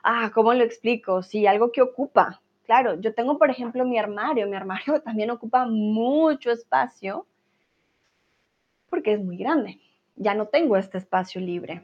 [0.03, 1.21] ah, ¿cómo lo explico?
[1.21, 4.47] Sí, algo que ocupa, Claro, yo tengo, por ejemplo, mi armario.
[4.47, 7.25] Mi armario también ocupa mucho espacio
[8.89, 9.79] porque es muy grande.
[10.15, 11.81] Ya no tengo este espacio libre.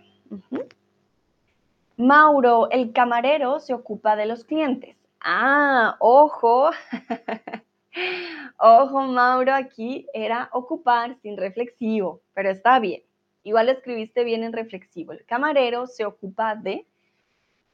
[1.97, 4.95] Mauro, el camarero se ocupa de los clientes.
[5.19, 6.71] Ah, ojo.
[8.57, 13.03] ojo, Mauro, aquí era ocupar sin reflexivo, pero está bien.
[13.43, 15.11] Igual escribiste bien en reflexivo.
[15.11, 16.87] El camarero se ocupa de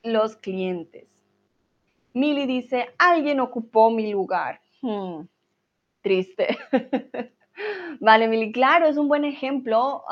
[0.02, 1.17] los clientes.
[2.14, 4.60] Mili dice, alguien ocupó mi lugar.
[4.82, 5.26] Hmm,
[6.02, 6.58] triste.
[8.00, 10.04] vale, Mili, claro, es un buen ejemplo.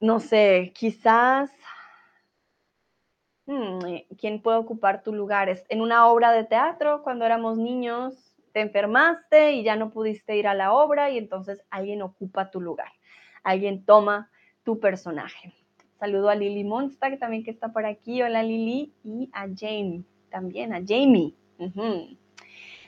[0.00, 1.50] no sé, quizás...
[3.44, 3.80] Hmm,
[4.18, 5.52] ¿Quién puede ocupar tu lugar?
[5.68, 10.46] En una obra de teatro, cuando éramos niños, te enfermaste y ya no pudiste ir
[10.46, 12.92] a la obra y entonces alguien ocupa tu lugar,
[13.42, 14.30] alguien toma
[14.62, 15.52] tu personaje.
[15.98, 18.22] Saludo a Lili Monsta, también que está por aquí.
[18.22, 18.92] Hola Lili.
[19.04, 21.34] Y a Jamie, también a Jamie.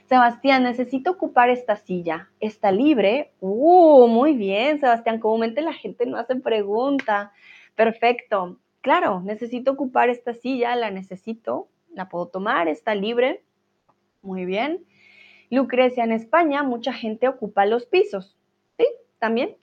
[0.09, 2.31] Sebastián, necesito ocupar esta silla.
[2.41, 3.33] ¿Está libre?
[3.41, 5.21] Uh, muy bien, Sebastián.
[5.21, 7.33] Comúnmente la gente no hace pregunta.
[7.77, 8.59] Perfecto.
[8.81, 13.43] Claro, necesito ocupar esta silla, la necesito, la puedo tomar, está libre.
[14.21, 14.85] Muy bien.
[15.51, 18.37] Lucrecia, en España mucha gente ocupa los pisos.
[18.77, 18.87] Sí,
[19.19, 19.57] también.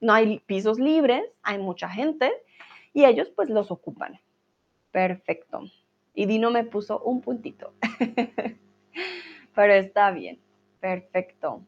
[0.00, 2.32] No hay pisos libres, hay mucha gente
[2.92, 4.18] y ellos pues los ocupan.
[4.90, 5.62] Perfecto.
[6.16, 7.74] Y Dino me puso un puntito.
[9.54, 10.40] Pero está bien.
[10.80, 11.60] Perfecto.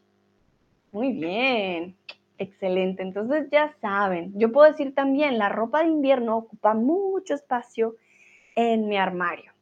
[0.91, 1.97] Muy bien.
[2.39, 3.03] Excelente.
[3.03, 7.97] Entonces ya saben, yo puedo decir también, la ropa de invierno ocupa mucho espacio
[8.57, 9.53] en mi armario.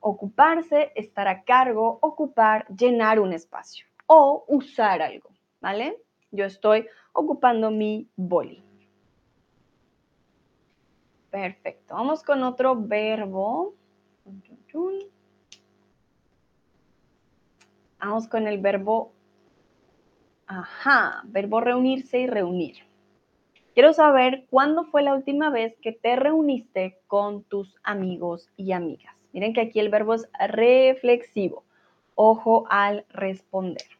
[0.00, 5.96] Ocuparse, estar a cargo, ocupar, llenar un espacio o usar algo, ¿vale?
[6.30, 8.62] Yo estoy ocupando mi boli.
[11.28, 11.94] Perfecto.
[11.94, 13.74] Vamos con otro verbo.
[18.00, 19.12] Vamos con el verbo,
[20.46, 22.76] ajá, verbo reunirse y reunir.
[23.74, 29.14] Quiero saber cuándo fue la última vez que te reuniste con tus amigos y amigas.
[29.32, 31.64] Miren que aquí el verbo es reflexivo.
[32.14, 33.97] Ojo al responder.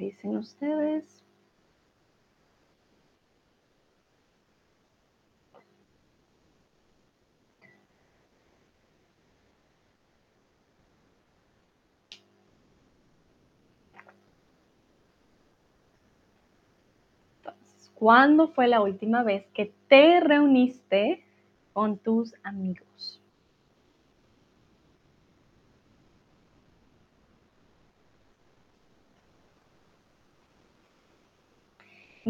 [0.00, 1.22] Dicen ustedes?
[17.42, 21.24] Entonces, ¿cuándo fue la última vez que te reuniste
[21.72, 23.09] con tus amigos?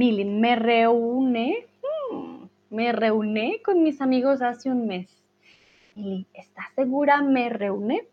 [0.00, 1.66] Mili, me reúne,
[2.10, 5.14] hmm, me reuné con mis amigos hace un mes.
[5.94, 8.08] Mili, ¿estás segura me reúne?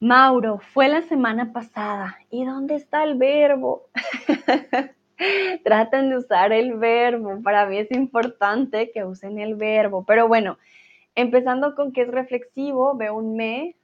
[0.00, 2.18] Mauro, fue la semana pasada.
[2.28, 3.86] ¿Y dónde está el verbo?
[5.64, 7.40] Traten de usar el verbo.
[7.40, 10.04] Para mí es importante que usen el verbo.
[10.04, 10.58] Pero bueno,
[11.14, 13.76] empezando con que es reflexivo, veo un me,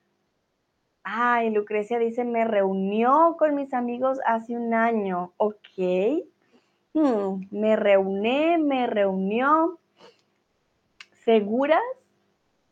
[1.09, 5.33] Ay, Lucrecia dice, me reunió con mis amigos hace un año.
[5.37, 5.79] Ok.
[6.95, 9.79] Hmm, me reuné, me reunió.
[11.25, 11.81] ¿Seguras?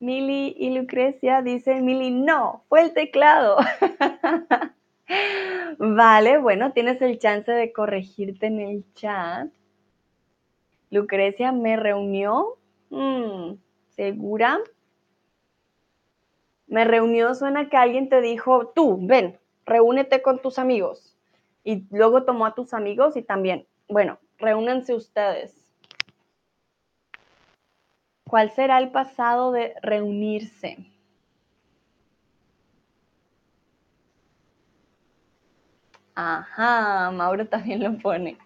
[0.00, 3.58] Mili y Lucrecia dicen, Mili, no, fue el teclado.
[5.78, 9.48] vale, bueno, tienes el chance de corregirte en el chat.
[10.90, 12.56] Lucrecia me reunió.
[12.90, 13.54] Hmm,
[13.90, 14.58] ¿Segura?
[16.66, 21.16] Me reunió, suena que alguien te dijo, tú, ven, reúnete con tus amigos.
[21.62, 25.54] Y luego tomó a tus amigos y también, bueno, reúnanse ustedes.
[28.28, 30.78] ¿Cuál será el pasado de reunirse?
[36.14, 38.38] Ajá, Mauro también lo pone.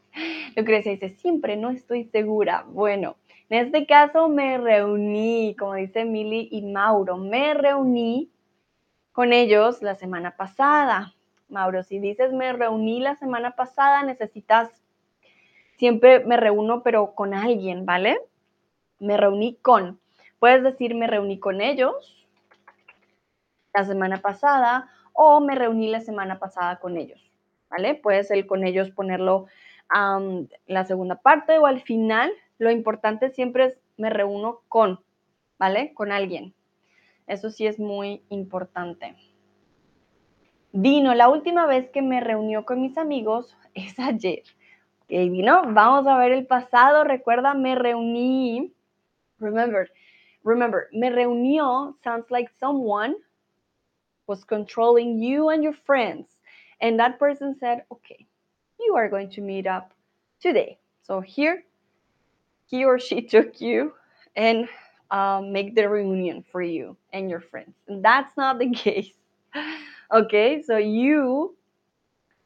[0.56, 2.64] Lucrecia dice, siempre no estoy segura.
[2.66, 3.16] Bueno,
[3.50, 8.30] en este caso me reuní, como dice Mili y Mauro, me reuní
[9.12, 11.14] con ellos la semana pasada.
[11.48, 14.70] Mauro, si dices me reuní la semana pasada, necesitas,
[15.78, 18.20] siempre me reúno, pero con alguien, ¿vale?
[18.98, 19.98] Me reuní con.
[20.38, 22.26] Puedes decir me reuní con ellos
[23.74, 27.32] la semana pasada o me reuní la semana pasada con ellos,
[27.70, 27.94] ¿vale?
[27.94, 29.46] Puedes el con ellos ponerlo
[29.94, 35.00] en la segunda parte o al final lo importante siempre es me reúno con,
[35.58, 35.92] ¿vale?
[35.94, 36.54] Con alguien.
[37.26, 39.16] Eso sí es muy importante.
[40.72, 44.42] Dino, la última vez que me reunió con mis amigos es ayer.
[45.02, 47.04] Ok, Dino, vamos a ver el pasado.
[47.04, 48.72] Recuerda, me reuní.
[49.38, 49.90] Remember,
[50.44, 53.16] remember, me reunió sounds like someone
[54.26, 56.28] was controlling you and your friends.
[56.80, 58.26] And that person said, okay,
[58.78, 59.92] you are going to meet up
[60.40, 60.78] today.
[61.02, 61.64] So here
[62.68, 63.92] he or she took you
[64.36, 64.68] and
[65.10, 67.74] um, make the reunion for you and your friends.
[67.88, 69.10] And that's not the case.
[70.12, 71.56] okay, so you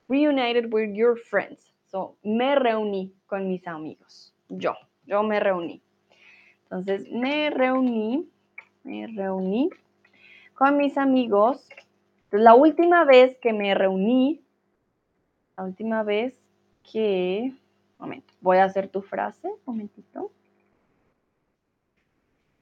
[0.08, 1.60] reunited with your friends.
[1.90, 4.32] So, me reuní con mis amigos.
[4.48, 4.74] Yo,
[5.06, 5.80] yo me reuní.
[6.70, 8.24] Entonces, me reuní,
[8.84, 9.68] me reuní
[10.54, 11.68] con mis amigos
[12.30, 14.40] la última vez que me reuní,
[15.56, 16.34] la última vez
[16.82, 17.52] que,
[18.02, 20.32] momento, voy a hacer tu frase, momentito.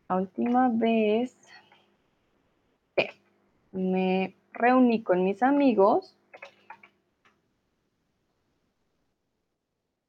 [0.06, 1.34] La última vez
[2.94, 3.10] que
[3.72, 6.14] me reuní con mis amigos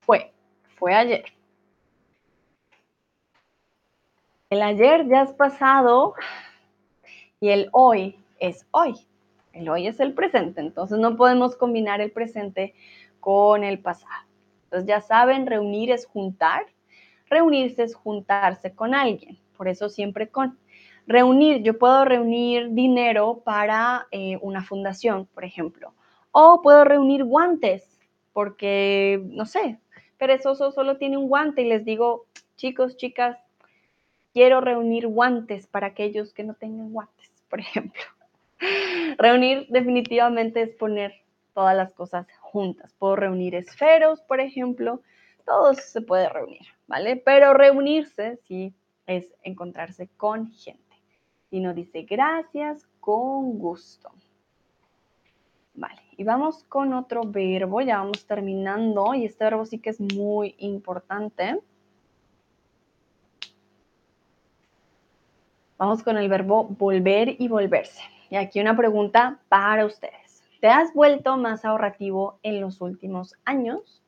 [0.02, 0.34] fue,
[0.78, 1.24] fue ayer.
[4.50, 6.14] El ayer ya es pasado
[7.40, 9.08] y el hoy es hoy.
[9.54, 12.74] El hoy es el presente, entonces no podemos combinar el presente
[13.22, 14.31] con el pasado.
[14.72, 16.66] Entonces ya saben, reunir es juntar,
[17.30, 20.58] reunirse es juntarse con alguien, por eso siempre con.
[21.08, 25.94] Reunir, yo puedo reunir dinero para eh, una fundación, por ejemplo,
[26.32, 28.00] o puedo reunir guantes,
[28.32, 29.78] porque, no sé,
[30.18, 33.38] perezoso solo tiene un guante y les digo, chicos, chicas,
[34.34, 38.02] quiero reunir guantes para aquellos que no tengan guantes, por ejemplo.
[39.18, 41.14] Reunir definitivamente es poner
[41.54, 42.94] todas las cosas juntas.
[42.98, 45.02] Puedo reunir esferos, por ejemplo,
[45.46, 47.18] todo se puede reunir, ¿vale?
[47.18, 48.74] Pero reunirse sí
[49.08, 50.96] es encontrarse con gente.
[51.50, 54.12] Y nos dice gracias, con gusto.
[55.74, 60.00] Vale, y vamos con otro verbo, ya vamos terminando, y este verbo sí que es
[60.00, 61.60] muy importante.
[65.78, 68.02] Vamos con el verbo volver y volverse.
[68.30, 70.21] Y aquí una pregunta para ustedes.
[70.62, 74.04] ¿Te has vuelto más ahorrativo en los últimos años?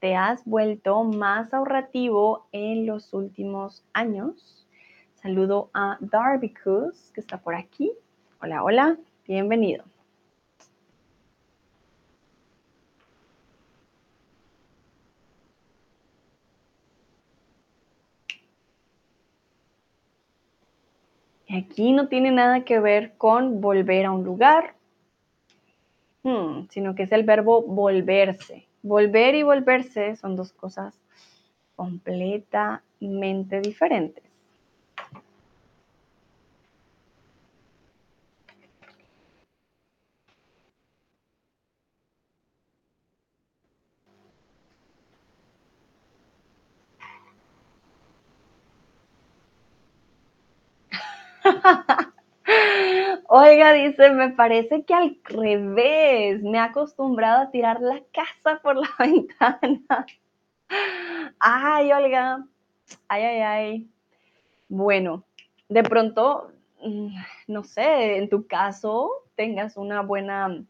[0.00, 4.66] ¿Te has vuelto más ahorrativo en los últimos años?
[5.12, 7.92] Saludo a Darby Cruz, que está por aquí.
[8.40, 8.96] Hola, hola,
[9.26, 9.84] bienvenido.
[21.50, 24.76] Aquí no tiene nada que ver con volver a un lugar,
[26.24, 28.66] hmm, sino que es el verbo volverse.
[28.82, 30.98] Volver y volverse son dos cosas
[31.76, 34.24] completamente diferentes.
[53.70, 58.88] Dice, me parece que al revés, me he acostumbrado a tirar la casa por la
[58.98, 60.06] ventana.
[61.38, 62.44] Ay, Olga,
[63.08, 63.90] ay, ay, ay.
[64.68, 65.24] Bueno,
[65.68, 66.50] de pronto,
[66.82, 67.14] mm,
[67.46, 70.64] no sé, en tu caso tengas una buena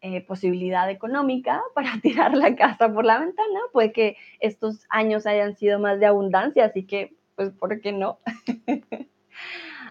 [0.00, 5.56] eh, posibilidad económica para tirar la casa por la ventana, puede que estos años hayan
[5.56, 8.18] sido más de abundancia, así que, pues, ¿por qué no?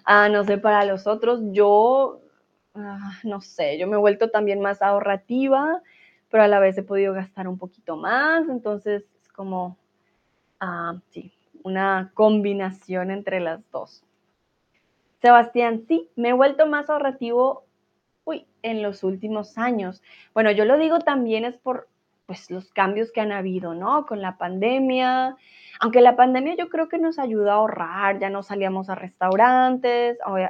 [0.05, 2.21] Ah, no sé, para los otros, yo,
[2.75, 5.81] ah, no sé, yo me he vuelto también más ahorrativa,
[6.29, 9.77] pero a la vez he podido gastar un poquito más, entonces es como,
[10.59, 11.33] ah, sí,
[11.63, 14.03] una combinación entre las dos.
[15.21, 17.65] Sebastián, sí, me he vuelto más ahorrativo,
[18.25, 20.01] uy, en los últimos años.
[20.33, 21.87] Bueno, yo lo digo también es por,
[22.33, 24.07] pues, los cambios que han habido, ¿no?
[24.07, 25.37] Con la pandemia,
[25.79, 30.17] aunque la pandemia yo creo que nos ayudó a ahorrar, ya no salíamos a restaurantes,
[30.27, 30.49] bueno,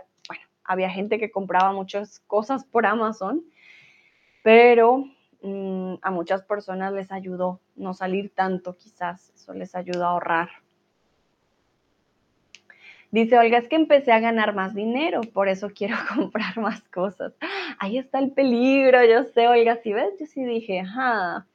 [0.63, 3.43] había gente que compraba muchas cosas por Amazon,
[4.43, 5.03] pero
[5.41, 10.49] mm, a muchas personas les ayudó no salir tanto, quizás eso les ayudó a ahorrar.
[13.11, 17.33] Dice Olga, es que empecé a ganar más dinero, por eso quiero comprar más cosas.
[17.77, 21.45] Ahí está el peligro, yo sé, Olga, si ves, yo sí dije, ajá,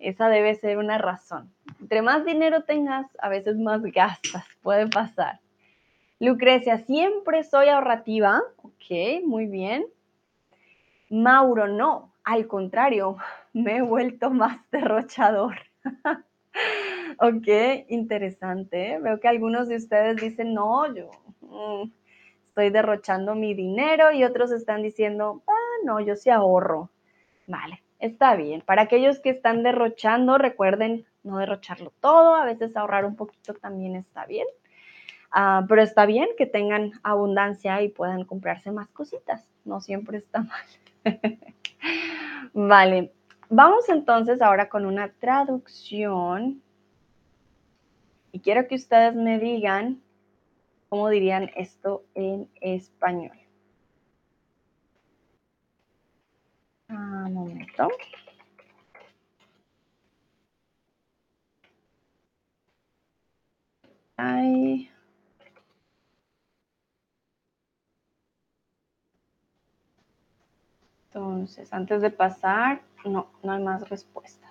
[0.00, 1.52] esa debe ser una razón.
[1.80, 5.40] Entre más dinero tengas, a veces más gastas, puede pasar.
[6.18, 8.42] Lucrecia, siempre soy ahorrativa.
[8.62, 9.86] Ok, muy bien.
[11.08, 13.16] Mauro, no, al contrario,
[13.52, 15.56] me he vuelto más derrochador.
[17.18, 17.48] ok,
[17.88, 18.98] interesante.
[19.00, 21.90] Veo que algunos de ustedes dicen, no, yo mm,
[22.48, 26.90] estoy derrochando mi dinero y otros están diciendo, ah, no, yo sí ahorro.
[27.46, 28.62] Vale, está bien.
[28.62, 33.94] Para aquellos que están derrochando, recuerden no derrocharlo todo, a veces ahorrar un poquito también
[33.94, 34.46] está bien.
[35.30, 40.42] Ah, pero está bien que tengan abundancia y puedan comprarse más cositas, no siempre está
[41.04, 41.38] mal.
[42.52, 43.12] vale,
[43.48, 46.62] vamos entonces ahora con una traducción
[48.32, 50.02] y quiero que ustedes me digan
[50.88, 53.39] cómo dirían esto en español.
[56.90, 57.88] Un momento.
[71.12, 74.50] Entonces, antes de pasar, no, no hay más respuestas.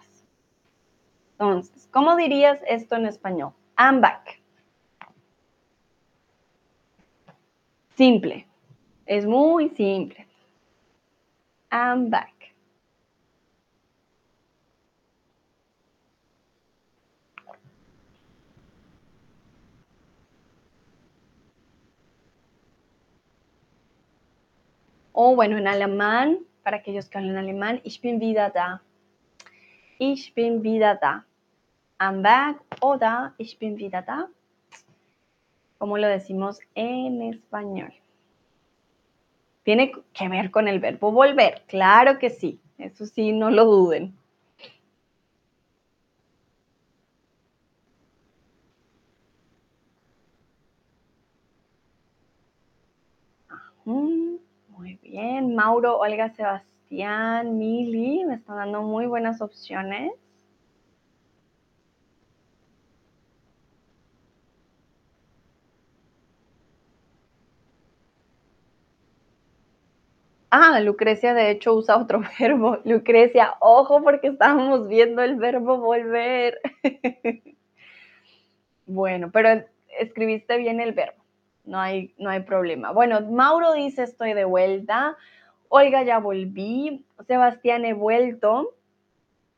[1.32, 3.54] Entonces, ¿cómo dirías esto en español?
[3.78, 4.42] I'm back.
[7.96, 8.48] Simple.
[9.06, 10.29] Es muy simple.
[11.72, 12.40] I'm back.
[25.22, 28.82] O bueno, en alemán, para aquellos que hablan alemán, ich bin wieder da.
[30.00, 31.26] Ich bin wieder da.
[32.00, 34.30] I'm back oder ich bin wieder da.
[35.78, 37.92] Como lo decimos en español.
[39.70, 44.16] Tiene que ver con el verbo volver, claro que sí, eso sí, no lo duden.
[53.86, 60.14] Muy bien, Mauro, Olga, Sebastián, Mili, me están dando muy buenas opciones.
[70.52, 72.80] Ah, Lucrecia de hecho usa otro verbo.
[72.84, 76.60] Lucrecia, ojo porque estábamos viendo el verbo volver.
[78.88, 79.64] bueno, pero
[80.00, 81.24] escribiste bien el verbo.
[81.66, 82.92] No hay, no hay problema.
[82.92, 85.16] Bueno, Mauro dice estoy de vuelta.
[85.68, 87.06] Olga ya volví.
[87.28, 88.76] Sebastián he vuelto.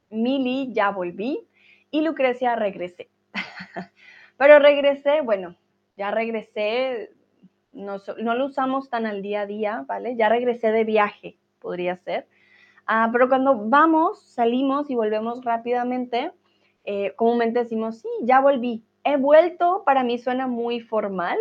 [0.10, 1.48] Mili ya volví.
[1.90, 3.10] Y Lucrecia regresé.
[4.38, 5.56] pero regresé, bueno,
[5.96, 7.12] ya regresé
[7.74, 10.16] no, lo usamos tan al día a día, ¿vale?
[10.16, 12.28] Ya regresé de viaje, podría ser.
[12.86, 16.32] Ah, pero cuando vamos, salimos y volvemos rápidamente,
[16.84, 18.84] eh, comúnmente decimos, sí, ya volví.
[19.04, 21.38] He vuelto, para mí suena muy formal.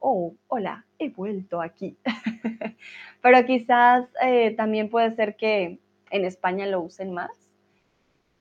[0.00, 1.96] Oh, hola, he vuelto aquí.
[3.22, 5.78] pero quizás eh, también puede ser que
[6.10, 7.30] en España lo usen más.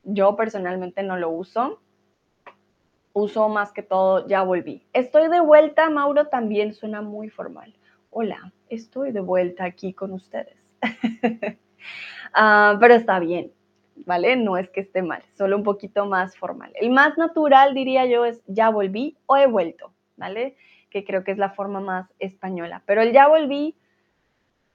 [0.03, 1.79] Yo personalmente no lo uso
[3.19, 4.87] uso más que todo ya volví.
[4.93, 7.73] Estoy de vuelta, Mauro, también suena muy formal.
[8.09, 10.57] Hola, estoy de vuelta aquí con ustedes.
[12.33, 13.51] Ah, pero está bien,
[14.05, 14.35] ¿vale?
[14.35, 16.71] No es que esté mal, solo un poquito más formal.
[16.75, 20.55] El más natural, diría yo, es ya volví o he vuelto, ¿vale?
[20.91, 22.83] Que creo que es la forma más española.
[22.85, 23.75] Pero el ya volví,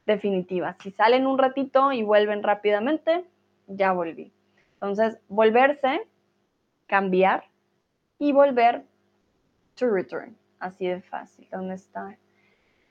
[0.04, 0.76] definitiva.
[0.82, 3.24] Si salen un ratito y vuelven rápidamente,
[3.68, 4.32] ya volví.
[4.74, 6.02] Entonces, volverse,
[6.86, 7.44] cambiar,
[8.24, 8.86] y volver
[9.74, 10.34] to return.
[10.58, 11.46] Así de fácil.
[11.52, 12.16] ¿Dónde está?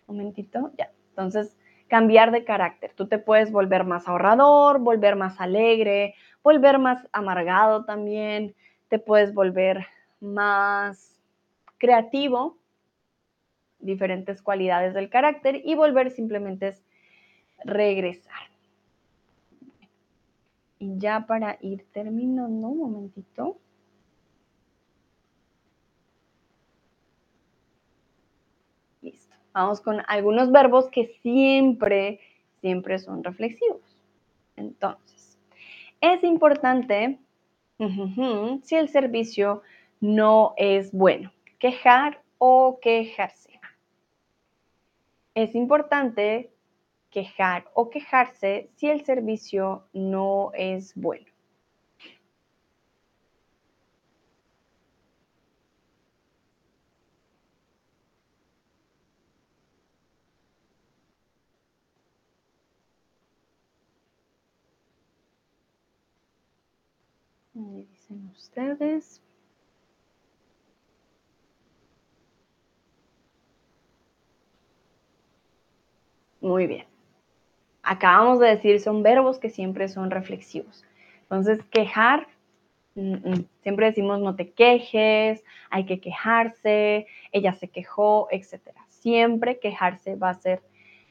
[0.06, 0.72] Un momentito.
[0.78, 0.92] Ya.
[1.10, 1.58] Entonces,
[1.88, 2.94] cambiar de carácter.
[2.94, 6.14] Tú te puedes volver más ahorrador, volver más alegre,
[6.44, 8.54] volver más amargado también.
[8.90, 9.88] Te puedes volver
[10.20, 11.20] más
[11.80, 12.60] creativo,
[13.80, 16.86] diferentes cualidades del carácter y volver simplemente es
[17.66, 18.50] regresar.
[20.78, 23.58] Y ya para ir terminando, un momentito.
[29.54, 32.20] Vamos con algunos verbos que siempre,
[32.62, 33.82] siempre son reflexivos.
[34.56, 35.38] Entonces,
[36.02, 37.20] es importante
[37.78, 39.62] si el servicio
[40.00, 43.60] no es bueno, quejar o quejarse.
[45.36, 46.52] Es importante
[47.10, 51.33] quejar o quejarse si el servicio no es bueno.
[68.10, 69.22] Ustedes.
[76.42, 76.86] Muy bien.
[77.84, 80.84] Acabamos de decir, son verbos que siempre son reflexivos.
[81.24, 82.28] Entonces, quejar,
[83.62, 88.60] siempre decimos no te quejes, hay que quejarse, ella se quejó, etc.
[88.90, 90.62] Siempre quejarse va a ser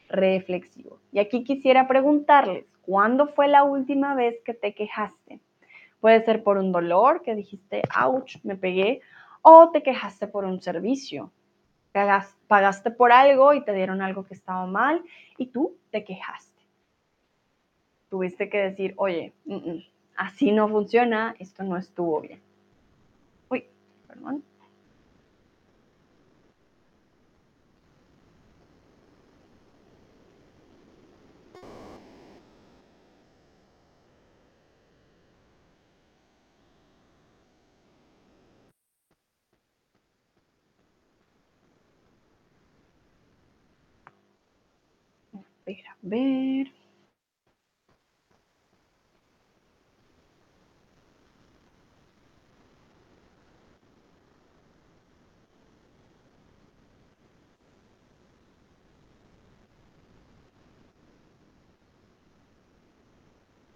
[0.08, 0.98] reflexivo.
[1.12, 5.40] Y aquí quisiera preguntarles, ¿cuándo fue la última vez que te quejaste?
[6.02, 9.02] Puede ser por un dolor que dijiste, ouch, me pegué,
[9.40, 11.30] o te quejaste por un servicio.
[12.48, 15.00] Pagaste por algo y te dieron algo que estaba mal
[15.38, 16.60] y tú te quejaste.
[18.10, 19.32] Tuviste que decir, oye,
[20.16, 22.42] así no funciona, esto no estuvo bien.
[23.48, 23.66] Uy,
[24.08, 24.42] perdón.
[46.02, 46.72] ver.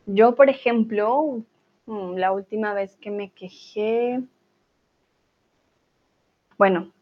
[0.06, 1.42] Yo, por ejemplo,
[1.86, 4.22] mm, la última vez que me quejé,
[6.58, 6.92] bueno,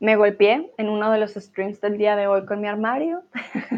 [0.00, 3.22] me golpeé en uno de los streams del día de hoy con mi armario.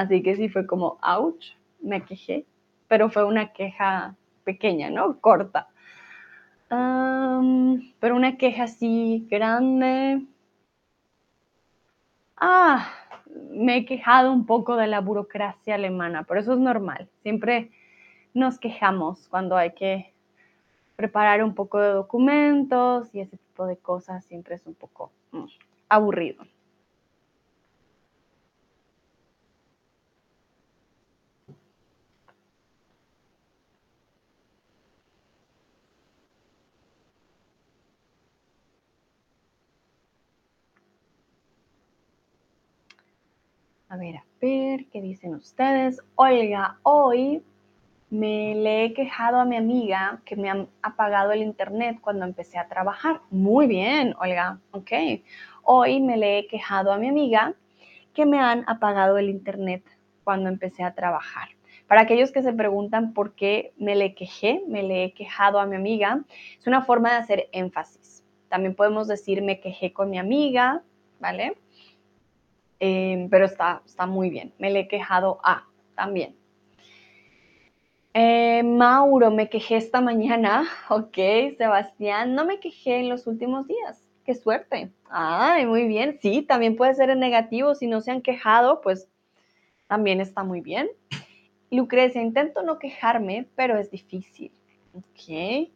[0.00, 2.46] Así que sí fue como, ouch, me quejé.
[2.88, 5.20] Pero fue una queja pequeña, ¿no?
[5.20, 5.68] Corta.
[6.70, 10.24] pero una queja así grande.
[12.34, 12.90] Ah,
[13.50, 17.10] me he quejado un poco de la burocracia alemana, pero eso es normal.
[17.22, 17.70] Siempre
[18.32, 20.14] nos quejamos cuando hay que
[20.96, 25.44] preparar un poco de documentos y ese tipo de cosas siempre es un poco mm,
[25.90, 26.46] aburrido.
[44.00, 46.00] Ver, a ver, ¿qué dicen ustedes?
[46.14, 47.42] Olga, hoy
[48.08, 52.58] me le he quejado a mi amiga que me han apagado el internet cuando empecé
[52.58, 53.20] a trabajar.
[53.30, 54.90] Muy bien, Olga, ok.
[55.62, 57.54] Hoy me le he quejado a mi amiga
[58.14, 59.84] que me han apagado el internet
[60.24, 61.50] cuando empecé a trabajar.
[61.86, 65.66] Para aquellos que se preguntan por qué me le quejé, me le he quejado a
[65.66, 66.24] mi amiga,
[66.58, 68.24] es una forma de hacer énfasis.
[68.48, 70.82] También podemos decir me quejé con mi amiga,
[71.20, 71.58] ¿vale?
[72.80, 74.52] Eh, pero está, está muy bien.
[74.58, 76.34] Me le he quejado a también.
[78.14, 80.64] Eh, Mauro, me quejé esta mañana.
[80.88, 81.16] Ok,
[81.56, 84.08] Sebastián, no me quejé en los últimos días.
[84.24, 84.90] Qué suerte.
[85.08, 86.18] Ay, muy bien.
[86.20, 87.74] Sí, también puede ser en negativo.
[87.74, 89.08] Si no se han quejado, pues
[89.86, 90.88] también está muy bien.
[91.70, 94.50] Lucrecia, intento no quejarme, pero es difícil.
[94.94, 95.70] Ok.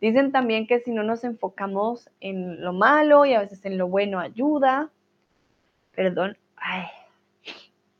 [0.00, 3.88] Dicen también que si no nos enfocamos en lo malo y a veces en lo
[3.88, 4.90] bueno ayuda.
[5.94, 6.36] Perdón.
[6.60, 6.86] Ay,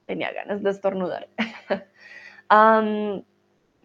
[0.07, 1.29] tenía ganas de estornudar.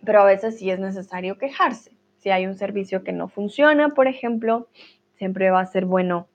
[0.05, 1.91] pero a veces sí es necesario quejarse.
[2.17, 4.67] Si hay un servicio que no funciona, por ejemplo,
[5.17, 6.28] siempre va a ser bueno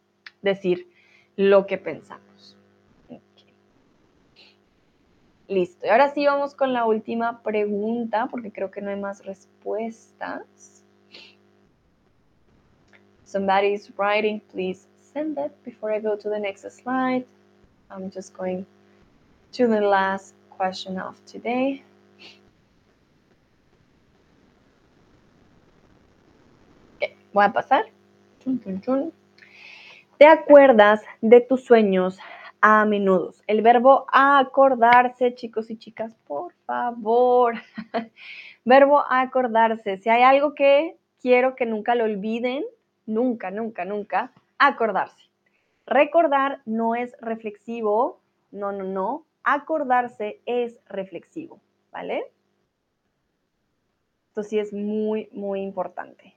[0.42, 0.88] decir
[1.36, 2.56] lo que pensamos.
[5.48, 5.86] Listo.
[5.86, 10.84] Y ahora sí vamos con la última pregunta, porque creo que no hay más respuestas.
[13.24, 17.24] Somebody is writing, please send that before I go to the next slide.
[17.90, 18.66] I'm just going
[19.52, 21.82] to the last question of today.
[27.32, 27.84] Voy a pasar.
[30.18, 32.18] ¿Te acuerdas de tus sueños
[32.60, 33.32] a menudo?
[33.46, 37.54] El verbo acordarse, chicos y chicas, por favor.
[38.64, 39.98] verbo acordarse.
[39.98, 42.64] Si hay algo que quiero que nunca lo olviden,
[43.06, 45.27] nunca, nunca, nunca, acordarse.
[45.88, 48.20] Recordar no es reflexivo,
[48.50, 49.24] no, no, no.
[49.42, 51.60] Acordarse es reflexivo,
[51.90, 52.30] ¿vale?
[54.28, 56.34] Esto sí es muy, muy importante.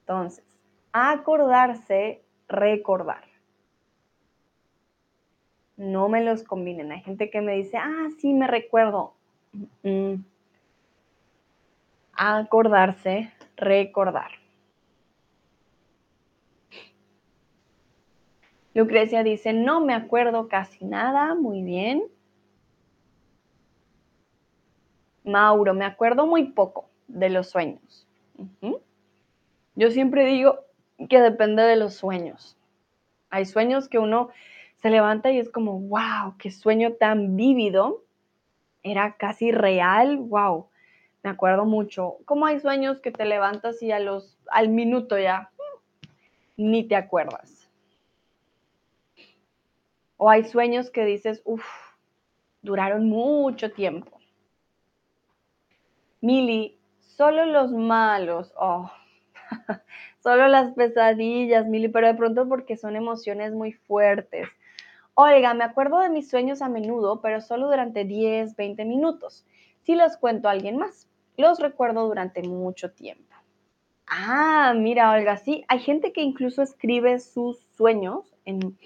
[0.00, 0.44] Entonces,
[0.92, 3.22] acordarse, recordar.
[5.76, 6.90] No me los combinen.
[6.90, 9.14] Hay gente que me dice, ah, sí, me recuerdo.
[12.14, 14.32] Acordarse, recordar.
[18.74, 22.04] Lucrecia dice, no me acuerdo casi nada, muy bien.
[25.24, 28.06] Mauro, me acuerdo muy poco de los sueños.
[29.74, 30.60] Yo siempre digo
[31.08, 32.56] que depende de los sueños.
[33.30, 34.30] Hay sueños que uno
[34.76, 38.04] se levanta y es como, wow, qué sueño tan vívido.
[38.82, 40.68] Era casi real, wow.
[41.22, 42.16] Me acuerdo mucho.
[42.24, 45.50] Como hay sueños que te levantas y a los, al minuto ya
[46.56, 47.57] ni te acuerdas.
[50.18, 51.64] O hay sueños que dices, uff,
[52.60, 54.18] duraron mucho tiempo.
[56.20, 58.52] Mili, solo los malos.
[58.56, 58.90] Oh,
[60.22, 64.48] Solo las pesadillas, Mili, pero de pronto porque son emociones muy fuertes.
[65.14, 69.46] Oiga, me acuerdo de mis sueños a menudo, pero solo durante 10, 20 minutos.
[69.82, 73.24] Si los cuento a alguien más, los recuerdo durante mucho tiempo.
[74.06, 78.76] Ah, mira, Olga, sí, hay gente que incluso escribe sus sueños en,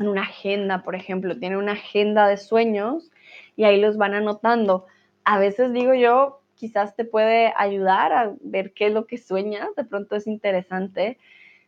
[0.00, 3.10] en una agenda, por ejemplo, tiene una agenda de sueños
[3.56, 4.86] y ahí los van anotando.
[5.24, 9.68] A veces digo yo, quizás te puede ayudar a ver qué es lo que sueñas,
[9.76, 11.18] de pronto es interesante,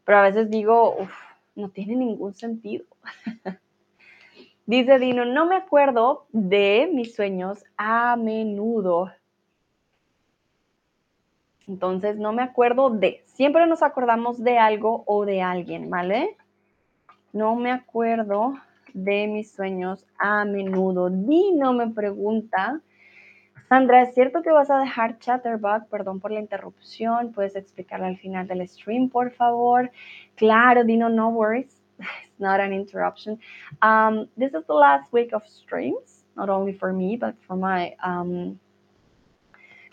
[0.05, 1.13] pero a veces digo, uff,
[1.55, 2.85] no tiene ningún sentido.
[4.67, 9.11] Dice Dino, no me acuerdo de mis sueños a menudo.
[11.67, 13.23] Entonces, no me acuerdo de.
[13.27, 16.37] Siempre nos acordamos de algo o de alguien, ¿vale?
[17.33, 18.55] No me acuerdo
[18.95, 21.11] de mis sueños a menudo.
[21.11, 22.81] Dino me pregunta,
[23.69, 25.89] Sandra, ¿es cierto que vas a dejar Chatterbug?
[25.91, 27.33] Perdón por la interrupción.
[27.33, 29.91] ¿Puedes explicarlo al final del stream, por favor?
[30.37, 31.79] Claro, Dino, no worries.
[31.99, 33.39] It's not an interruption.
[33.83, 37.95] Um, this is the last week of streams, not only for me, but for my
[38.03, 38.59] um,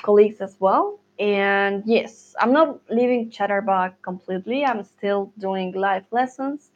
[0.01, 0.99] colleagues as well.
[1.19, 4.63] And yes, I'm not leaving Chatterbug completely.
[4.63, 6.71] I'm still doing live lessons.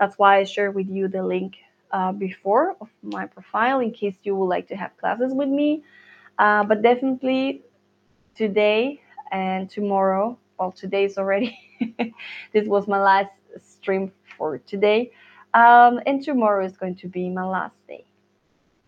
[0.00, 1.58] That's why I shared with you the link
[1.92, 5.84] uh, before of my profile in case you would like to have classes with me.
[6.38, 7.62] Uh, but definitely
[8.34, 11.58] today and tomorrow, well, today's already,
[12.52, 13.30] this was my last
[13.62, 15.12] stream for today.
[15.52, 18.04] Um, and tomorrow is going to be my last day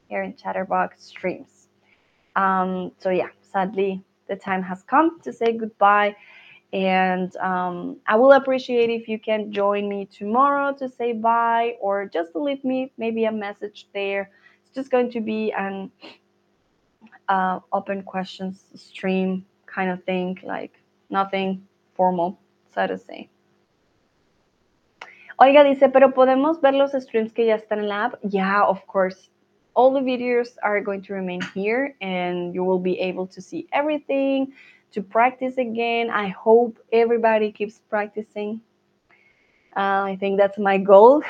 [0.09, 1.69] here in Chatterbox streams.
[2.37, 6.17] Um, so yeah, sadly, the time has come to say goodbye.
[6.73, 12.07] And um, I will appreciate if you can join me tomorrow to say bye or
[12.07, 14.31] just leave me maybe a message there.
[14.65, 15.91] It's just going to be an
[17.29, 20.73] uh, open questions stream kind of thing, like
[21.11, 22.41] nothing formal,
[22.75, 23.29] so to say.
[25.39, 28.15] Oiga, dice, pero podemos ver los streams que ya están en la app.
[28.23, 29.29] Yeah, of course.
[29.75, 33.67] All the videos are going to remain here and you will be able to see
[33.73, 34.53] everything,
[34.93, 36.11] to practice again.
[36.11, 38.61] I hope everybody keeps practicing.
[39.77, 41.23] Uh, I think that's my goal.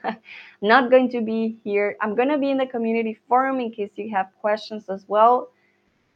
[0.62, 1.96] Not going to be here.
[2.00, 5.50] I'm going to be in the community forum in case you have questions as well.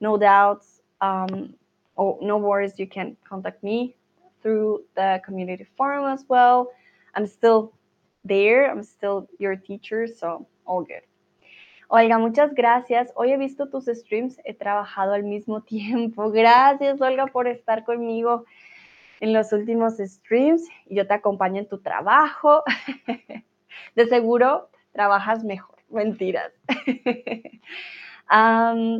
[0.01, 0.81] No doubts.
[1.01, 1.55] Um,
[1.99, 2.79] oh, no worries.
[2.79, 3.97] You can contact me
[4.43, 6.71] through the community forum as well.
[7.15, 7.73] I'm still
[8.25, 8.71] there.
[8.71, 11.03] I'm still your teacher, so all good.
[11.89, 13.13] Olga, muchas gracias.
[13.15, 16.31] Hoy he visto tus streams, he trabajado al mismo tiempo.
[16.31, 18.45] Gracias, Olga, por estar conmigo
[19.21, 20.69] en los últimos streams.
[20.87, 22.63] Yo te acompaño en tu trabajo.
[23.95, 25.79] De seguro trabajas mejor.
[25.91, 26.53] Mentiras.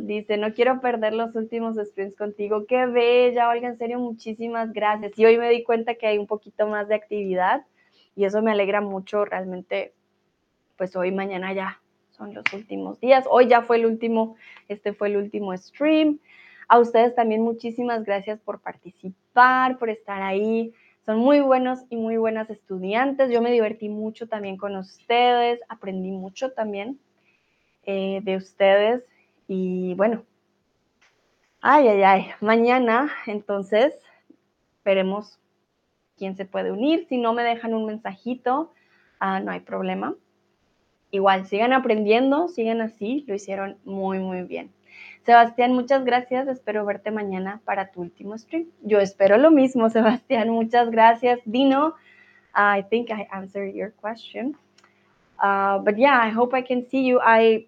[0.03, 2.65] Dice, no quiero perder los últimos streams contigo.
[2.67, 5.17] Qué bella, Olga, en serio, muchísimas gracias.
[5.17, 7.65] Y hoy me di cuenta que hay un poquito más de actividad
[8.15, 9.25] y eso me alegra mucho.
[9.25, 9.93] Realmente,
[10.77, 11.81] pues hoy, mañana ya
[12.15, 13.25] son los últimos días.
[13.29, 14.35] Hoy ya fue el último,
[14.67, 16.19] este fue el último stream.
[16.67, 20.73] A ustedes también muchísimas gracias por participar, por estar ahí.
[21.05, 23.29] Son muy buenos y muy buenas estudiantes.
[23.29, 26.99] Yo me divertí mucho también con ustedes, aprendí mucho también
[27.83, 29.03] eh, de ustedes.
[29.47, 30.23] Y bueno,
[31.61, 33.93] ay, ay, ay, mañana entonces
[34.83, 35.39] veremos
[36.17, 37.05] quién se puede unir.
[37.07, 38.71] Si no me dejan un mensajito,
[39.21, 40.15] uh, no hay problema.
[41.11, 44.71] Igual, sigan aprendiendo, sigan así, lo hicieron muy, muy bien.
[45.25, 46.47] Sebastián, muchas gracias.
[46.47, 48.67] Espero verte mañana para tu último stream.
[48.81, 50.49] Yo espero lo mismo, Sebastián.
[50.49, 51.39] Muchas gracias.
[51.45, 51.95] Dino,
[52.55, 54.55] I think I answered your question.
[55.41, 57.19] Uh, but yeah, I hope I can see you.
[57.21, 57.67] I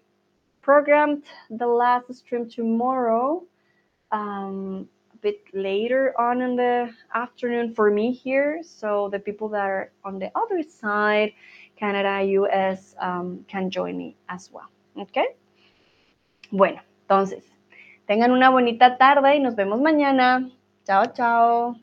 [0.62, 3.44] programmed the last stream tomorrow.
[4.12, 4.88] Um,
[5.20, 8.60] bit later on in the afternoon for me here.
[8.62, 11.32] So the people that are on the other side,
[11.78, 14.68] Canada, US, um, can join me as well.
[14.96, 15.36] Okay?
[16.50, 17.44] Bueno, entonces,
[18.06, 20.50] tengan una bonita tarde y nos vemos mañana.
[20.84, 21.76] Chao, chao.